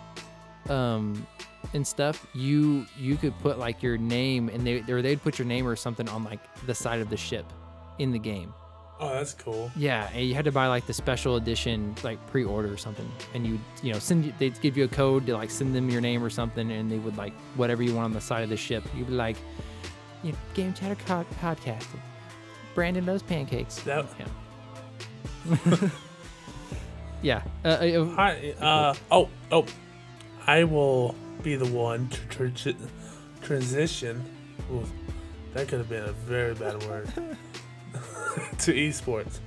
[0.68, 1.26] um,
[1.74, 2.26] and stuff.
[2.34, 5.76] You you could put like your name, and they or they'd put your name or
[5.76, 7.46] something on like the side of the ship
[7.98, 8.52] in the game.
[9.02, 9.68] Oh, that's cool.
[9.74, 13.44] Yeah, and you had to buy like the special edition, like pre-order or something, and
[13.44, 16.22] you you know send they'd give you a code to like send them your name
[16.22, 18.84] or something, and they would like whatever you want on the side of the ship.
[18.96, 19.36] You'd be like,
[20.22, 21.86] you know, Game Chatter co- podcast.
[22.76, 23.80] Brandon loves pancakes.
[23.80, 24.06] That-
[25.50, 25.66] yeah.
[27.22, 27.42] yeah.
[27.64, 29.66] Uh, uh, I uh oh oh,
[30.46, 32.76] I will be the one to transi-
[33.42, 34.24] transition.
[34.72, 34.84] Ooh,
[35.54, 37.12] that could have been a very bad word.
[38.58, 39.38] to esports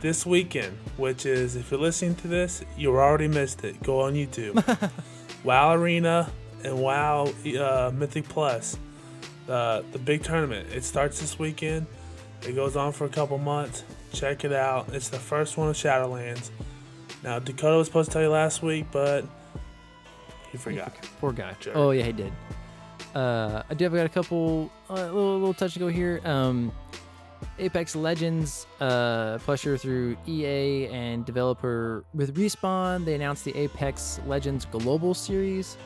[0.00, 3.82] this weekend, which is if you're listening to this, you already missed it.
[3.82, 4.90] Go on YouTube.
[5.44, 6.30] WoW Arena
[6.64, 8.78] and WoW uh, Mythic Plus,
[9.48, 10.68] uh, the big tournament.
[10.72, 11.86] It starts this weekend.
[12.46, 13.84] It goes on for a couple months.
[14.12, 14.88] Check it out.
[14.92, 16.50] It's the first one of Shadowlands.
[17.22, 19.24] Now Dakota was supposed to tell you last week, but
[20.50, 20.94] he forgot.
[21.20, 21.54] Poor guy.
[21.60, 21.76] Jerk.
[21.76, 22.32] Oh yeah, he did.
[23.14, 26.20] Uh, I do have got a couple uh, little little touch to go here.
[26.24, 26.72] Um,
[27.58, 33.04] Apex Legends, uh, pleasure through EA and developer with Respawn.
[33.04, 35.76] They announced the Apex Legends Global Series.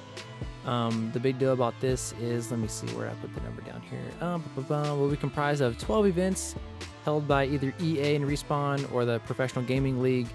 [0.66, 3.62] Um, the big deal about this is, let me see where I put the number
[3.62, 4.00] down here.
[4.20, 4.42] Um,
[4.98, 6.54] will be comprised of 12 events
[7.04, 10.28] held by either EA and Respawn or the Professional Gaming League.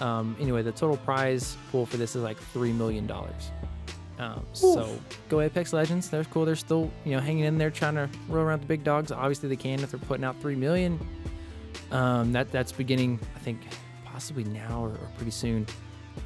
[0.00, 3.50] Um, anyway, the total prize pool for this is like three million dollars.
[4.18, 4.98] Um, so
[5.28, 6.08] go Apex Legends.
[6.08, 6.44] They're cool.
[6.44, 9.10] They're still you know hanging in there, trying to roll around the big dogs.
[9.10, 10.98] Obviously they can if they're putting out three million.
[11.90, 13.60] Um, that that's beginning, I think,
[14.04, 15.66] possibly now or, or pretty soon.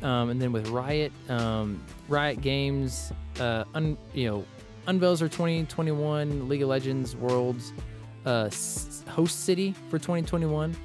[0.02, 3.10] Um, and then with Riot, um, Riot Games,
[3.40, 4.44] uh, un, you know,
[4.86, 7.72] unveils their 2021 League of Legends Worlds
[8.26, 10.76] uh, s- host city for 2021.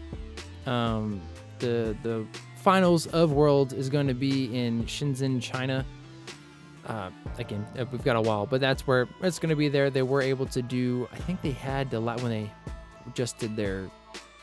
[0.66, 1.22] Um,
[1.60, 2.26] the the
[2.56, 5.86] finals of Worlds is going to be in Shenzhen, China.
[6.86, 9.70] Uh, again, uh, we've got a while, but that's where it's going to be.
[9.70, 11.08] There, they were able to do.
[11.14, 12.52] I think they had the la- when they
[13.14, 13.90] just did their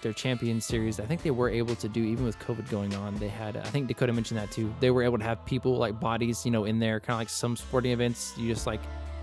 [0.03, 0.99] their champion series.
[0.99, 3.15] I think they were able to do even with COVID going on.
[3.17, 3.57] They had.
[3.57, 4.73] I think Dakota mentioned that too.
[4.81, 7.29] They were able to have people like bodies, you know, in there, kind of like
[7.29, 8.33] some sporting events.
[8.39, 8.81] You just like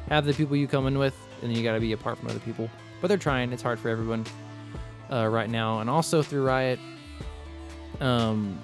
[0.09, 2.29] have the people you come in with, and then you got to be apart from
[2.29, 2.69] other people.
[3.01, 3.51] But they're trying.
[3.51, 4.25] It's hard for everyone
[5.11, 6.79] uh, right now, and also through Riot.
[7.99, 8.59] Um,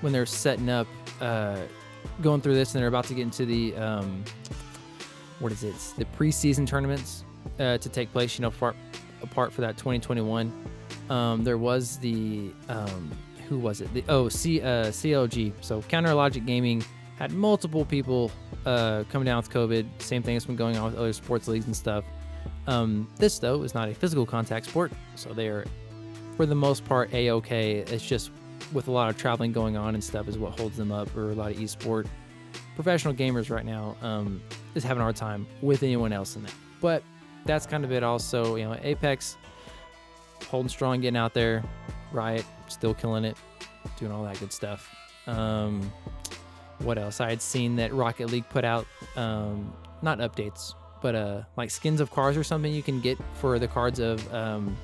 [0.00, 0.86] when they're setting up,
[1.20, 1.60] uh,
[2.20, 4.24] going through this, and they're about to get into the um,
[5.40, 5.68] what is it?
[5.68, 7.24] It's the preseason tournaments
[7.58, 8.38] uh, to take place.
[8.38, 8.74] You know, far,
[9.22, 10.52] apart for that 2021.
[11.10, 13.10] Um, there was the um,
[13.48, 13.92] who was it?
[13.94, 15.52] The oh C uh, CLG.
[15.60, 16.84] So Counter Logic Gaming
[17.18, 18.30] had multiple people
[18.66, 19.86] uh, come down with COVID.
[19.98, 22.04] Same thing has been going on with other sports leagues and stuff.
[22.66, 25.64] Um, this though is not a physical contact sport, so they are
[26.36, 27.78] for the most part a okay.
[27.78, 28.30] It's just
[28.72, 31.30] with a lot of traveling going on and stuff is what holds them up, or
[31.30, 32.06] a lot of esport
[32.74, 34.40] professional gamers right now um,
[34.74, 36.54] is having a hard time with anyone else in that.
[36.80, 37.02] But
[37.44, 38.02] that's kind of it.
[38.02, 39.36] Also, you know, Apex
[40.48, 41.64] holding strong, getting out there.
[42.12, 43.36] Riot still killing it,
[43.98, 44.94] doing all that good stuff.
[45.26, 45.92] Um,
[46.78, 47.20] what else?
[47.20, 48.86] I had seen that Rocket League put out
[49.16, 53.58] um, not updates, but uh, like skins of cars or something you can get for
[53.58, 54.76] the cards of um,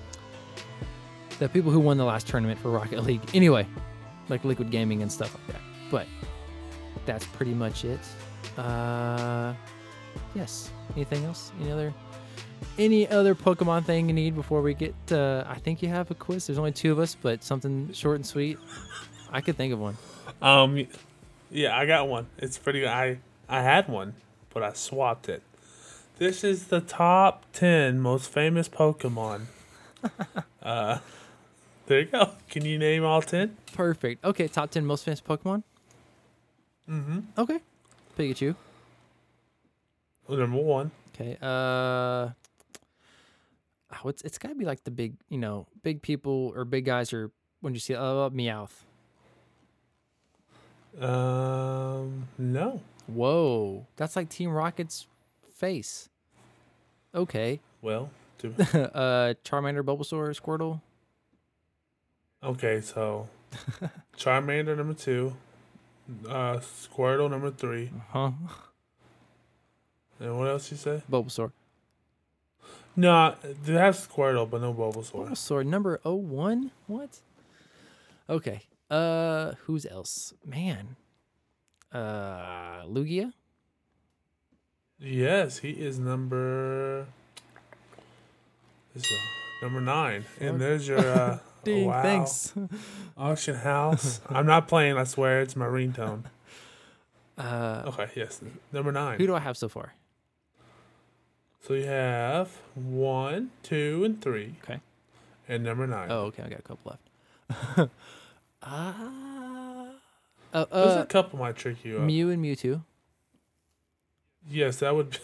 [1.39, 3.22] the people who won the last tournament for Rocket League.
[3.35, 3.66] Anyway,
[4.28, 5.62] like Liquid Gaming and stuff like that.
[5.91, 6.07] But
[7.07, 8.01] that's pretty much it.
[8.57, 9.55] Uh,
[10.35, 10.70] yes.
[10.97, 11.53] Anything else?
[11.61, 11.95] Any other?
[12.78, 14.95] Any other Pokemon thing you need before we get?
[15.11, 16.47] Uh, I think you have a quiz.
[16.47, 18.59] There's only two of us, but something short and sweet.
[19.30, 19.97] I could think of one.
[20.41, 20.87] Um,
[21.51, 22.26] yeah, I got one.
[22.39, 22.80] It's pretty.
[22.80, 22.89] good.
[22.89, 23.18] I
[23.49, 24.14] I had one,
[24.53, 25.43] but I swapped it.
[26.18, 29.47] This is the top ten most famous Pokemon.
[30.62, 30.99] uh,
[31.87, 32.30] there you go.
[32.49, 33.57] Can you name all ten?
[33.72, 34.24] Perfect.
[34.24, 35.62] Okay, top ten most famous Pokemon.
[36.89, 37.20] Mm-hmm.
[37.39, 37.61] Okay,
[38.18, 38.55] Pikachu.
[40.28, 40.91] Number one.
[41.14, 41.37] Okay.
[41.41, 42.30] Uh,
[43.93, 47.12] oh, it's it's gotta be like the big, you know, big people or big guys
[47.12, 47.30] or
[47.61, 48.85] when you see uh, Meowth.
[51.01, 52.80] Um, no.
[53.07, 55.07] Whoa, that's like Team Rocket's
[55.57, 56.09] face.
[57.14, 57.61] Okay.
[57.82, 58.11] Well,
[58.43, 60.80] uh, Charmander, Bulbasaur, Squirtle.
[62.45, 62.81] Okay.
[62.81, 63.29] So,
[64.17, 65.35] Charmander number two,
[66.29, 68.33] uh, Squirtle number three, Huh?
[70.21, 71.03] and what else you say?
[71.11, 71.53] Bulbasaur.
[72.97, 73.35] No,
[73.65, 75.29] they have Squirtle, but no Bulbasaur.
[75.29, 76.71] Bulbasaur number 01?
[76.87, 77.21] What?
[78.29, 78.63] Okay.
[78.91, 80.33] Uh, who's else?
[80.45, 80.97] Man.
[81.93, 83.33] Uh, Lugia.
[85.01, 87.07] Yes, he is number.
[88.95, 89.05] Is
[89.61, 92.53] number nine, and there's your uh, Ding, wow, thanks.
[93.17, 94.21] auction house.
[94.29, 94.97] I'm not playing.
[94.97, 96.25] I swear, it's my ringtone.
[97.37, 98.41] Uh, Okay, yes,
[98.73, 99.19] number nine.
[99.19, 99.95] who do I have so far?
[101.67, 104.55] So you have one, two, and three.
[104.62, 104.81] Okay.
[105.49, 106.09] And number nine.
[106.11, 106.43] Oh, okay.
[106.43, 106.99] I got a couple
[107.79, 107.91] left.
[108.67, 109.91] Ah.
[110.53, 112.03] Uh, There's uh, a couple might trick you up.
[112.05, 112.83] Mew and Mewtwo.
[114.49, 115.11] yes, that would.
[115.11, 115.19] Be,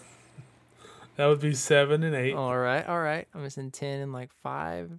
[1.16, 2.34] that would be seven and eight.
[2.34, 3.26] All right, all right.
[3.34, 4.90] I'm missing ten and like five,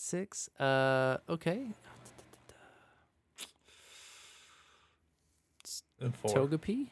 [0.00, 0.48] six.
[0.58, 1.66] Uh, okay.
[6.00, 6.30] and four.
[6.34, 6.88] Togepi.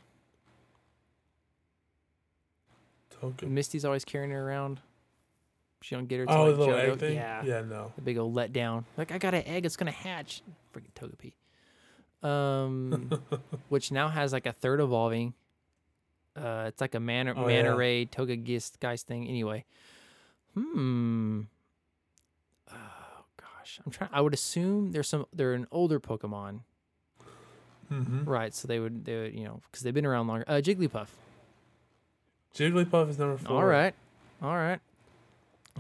[3.21, 3.55] Token.
[3.55, 4.81] Misty's always carrying her around.
[5.81, 6.27] She don't get her.
[6.29, 7.15] Oh, the little egg thing.
[7.15, 7.43] Yeah.
[7.45, 7.93] Yeah, no.
[7.97, 8.85] The big old letdown.
[8.97, 9.65] Like I got an egg.
[9.65, 10.43] It's gonna hatch.
[10.75, 11.33] Freaking Togepi.
[12.29, 13.11] Um,
[13.69, 15.35] which now has like a third evolving.
[16.37, 17.75] Uh, it's like a mana Oh, mana yeah.
[17.75, 18.05] ray
[18.81, 19.29] guys thing.
[19.29, 19.65] Anyway.
[20.55, 21.43] Hmm.
[23.69, 24.11] Gosh, I'm trying.
[24.12, 25.27] I would assume there's some.
[25.33, 26.61] They're an older Pokemon,
[27.93, 28.25] Mm-hmm.
[28.25, 28.55] right?
[28.55, 30.45] So they would, they would, you know, because they've been around longer.
[30.49, 31.09] Uh, Jigglypuff.
[32.55, 33.57] Jigglypuff is number four.
[33.57, 33.95] All right,
[34.43, 34.81] all right.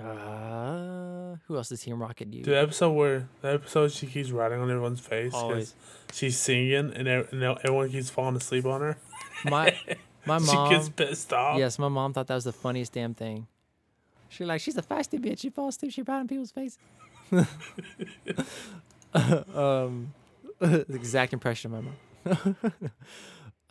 [0.00, 2.46] Uh, who else does Team Rocket use?
[2.46, 5.74] The episode where the episode she keeps riding on everyone's face Always.
[6.12, 8.96] she's singing and, and everyone keeps falling asleep on her.
[9.44, 9.76] My
[10.26, 10.68] my mom.
[10.70, 11.58] she gets pissed off.
[11.58, 13.48] Yes, my mom thought that was the funniest damn thing.
[14.28, 15.40] She like she's a feisty bitch.
[15.40, 15.92] She falls asleep.
[15.92, 16.78] She right in people's face.
[19.14, 20.12] Um,
[20.58, 21.90] the exact impression of my
[22.34, 22.56] mom.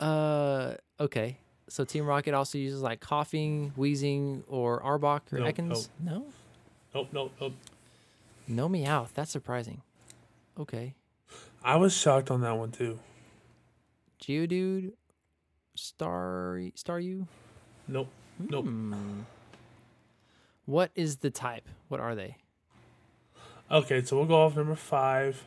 [0.00, 1.38] uh, okay.
[1.68, 5.88] So Team Rocket also uses like Koffing, Weezing, or Arbok or Nope, Ekans.
[6.02, 6.24] No,
[6.94, 7.52] Nope, nope, nope.
[8.46, 9.12] no Meowth.
[9.12, 9.82] That's surprising.
[10.58, 10.94] Okay.
[11.62, 12.98] I was shocked on that one too.
[14.22, 14.92] Geodude,
[15.74, 17.26] Star Staryu.
[17.86, 18.08] Nope.
[18.38, 18.64] Nope.
[18.64, 19.20] Hmm.
[20.64, 21.68] What is the type?
[21.88, 22.36] What are they?
[23.70, 25.44] Okay, so we'll go off number five.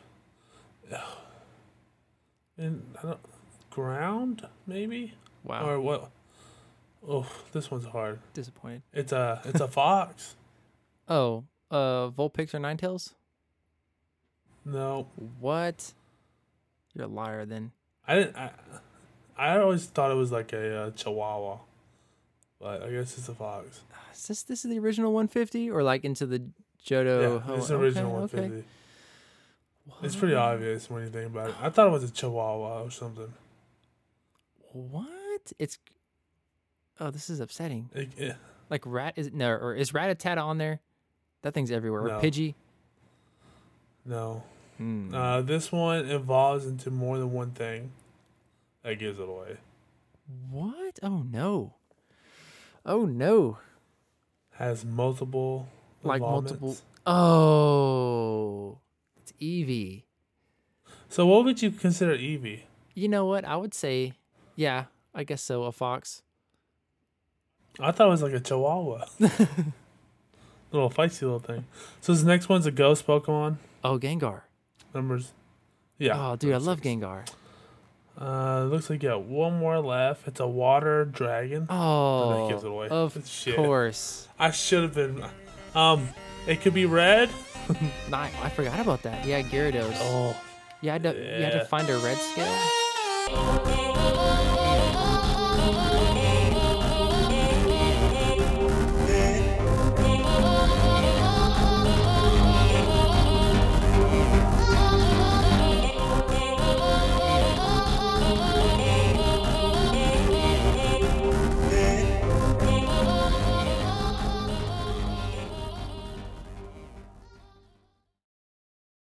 [2.56, 3.20] And I don't
[3.70, 5.68] ground maybe Wow.
[5.68, 6.10] or what?
[7.08, 8.20] Oh, this one's hard.
[8.34, 8.82] Disappointed.
[8.92, 10.36] It's a it's a fox.
[11.08, 13.14] Oh, uh, Vulpix or Ninetales?
[14.64, 15.08] No,
[15.40, 15.92] What?
[16.94, 17.72] You're a liar then.
[18.06, 18.36] I didn't.
[18.36, 18.50] I,
[19.36, 21.58] I always thought it was like a uh, chihuahua,
[22.60, 23.80] but I guess it's a fox.
[24.14, 26.42] Is this this is the original 150 or like into the
[26.86, 27.42] Johto?
[27.46, 28.56] yeah, it's oh, the original okay, 150.
[28.58, 30.06] okay.
[30.06, 31.54] It's pretty obvious when you think about it.
[31.60, 33.32] I thought it was a chihuahua or something.
[34.72, 35.52] What?
[35.58, 35.78] It's
[37.00, 37.90] oh, this is upsetting.
[37.94, 38.36] It, it,
[38.70, 40.80] Like rat is no, or is Rattata on there?
[41.42, 42.02] That thing's everywhere.
[42.06, 42.16] No.
[42.16, 42.54] Or Pidgey.
[44.04, 44.42] no,
[44.78, 45.14] Hmm.
[45.14, 47.92] uh, this one evolves into more than one thing.
[48.82, 49.58] That gives it away.
[50.50, 50.98] what?
[51.02, 51.74] Oh no.
[52.86, 53.58] Oh no.
[54.52, 55.68] Has multiple
[56.02, 56.76] Like multiple.
[57.06, 58.78] Oh,
[59.20, 60.04] it's Eevee.
[61.08, 62.60] So what would you consider Eevee?
[62.94, 63.44] You know what?
[63.44, 64.14] I would say,
[64.56, 64.84] yeah,
[65.14, 65.64] I guess so.
[65.64, 66.22] A fox.
[67.80, 69.06] I thought it was like a chihuahua.
[70.72, 71.64] little feisty little thing.
[72.00, 73.56] So this next one's a ghost Pokemon.
[73.84, 74.42] Oh, Gengar.
[74.94, 75.32] Numbers.
[75.98, 76.30] Yeah.
[76.32, 76.86] oh, dude, I love six.
[76.88, 77.26] Gengar.
[78.20, 80.28] Uh, looks like you got one more left.
[80.28, 81.66] It's a water dragon.
[81.70, 82.88] Oh, that gives it away.
[82.88, 83.56] of It's shit.
[83.56, 84.28] course.
[84.38, 85.24] I should have been.
[85.74, 86.08] Um,
[86.46, 87.30] it could be red.
[88.10, 89.24] Nah, I forgot about that.
[89.24, 89.94] Yeah, Gyarados.
[90.00, 90.36] Oh,
[90.82, 93.91] yeah, I do, you had to find a red scale.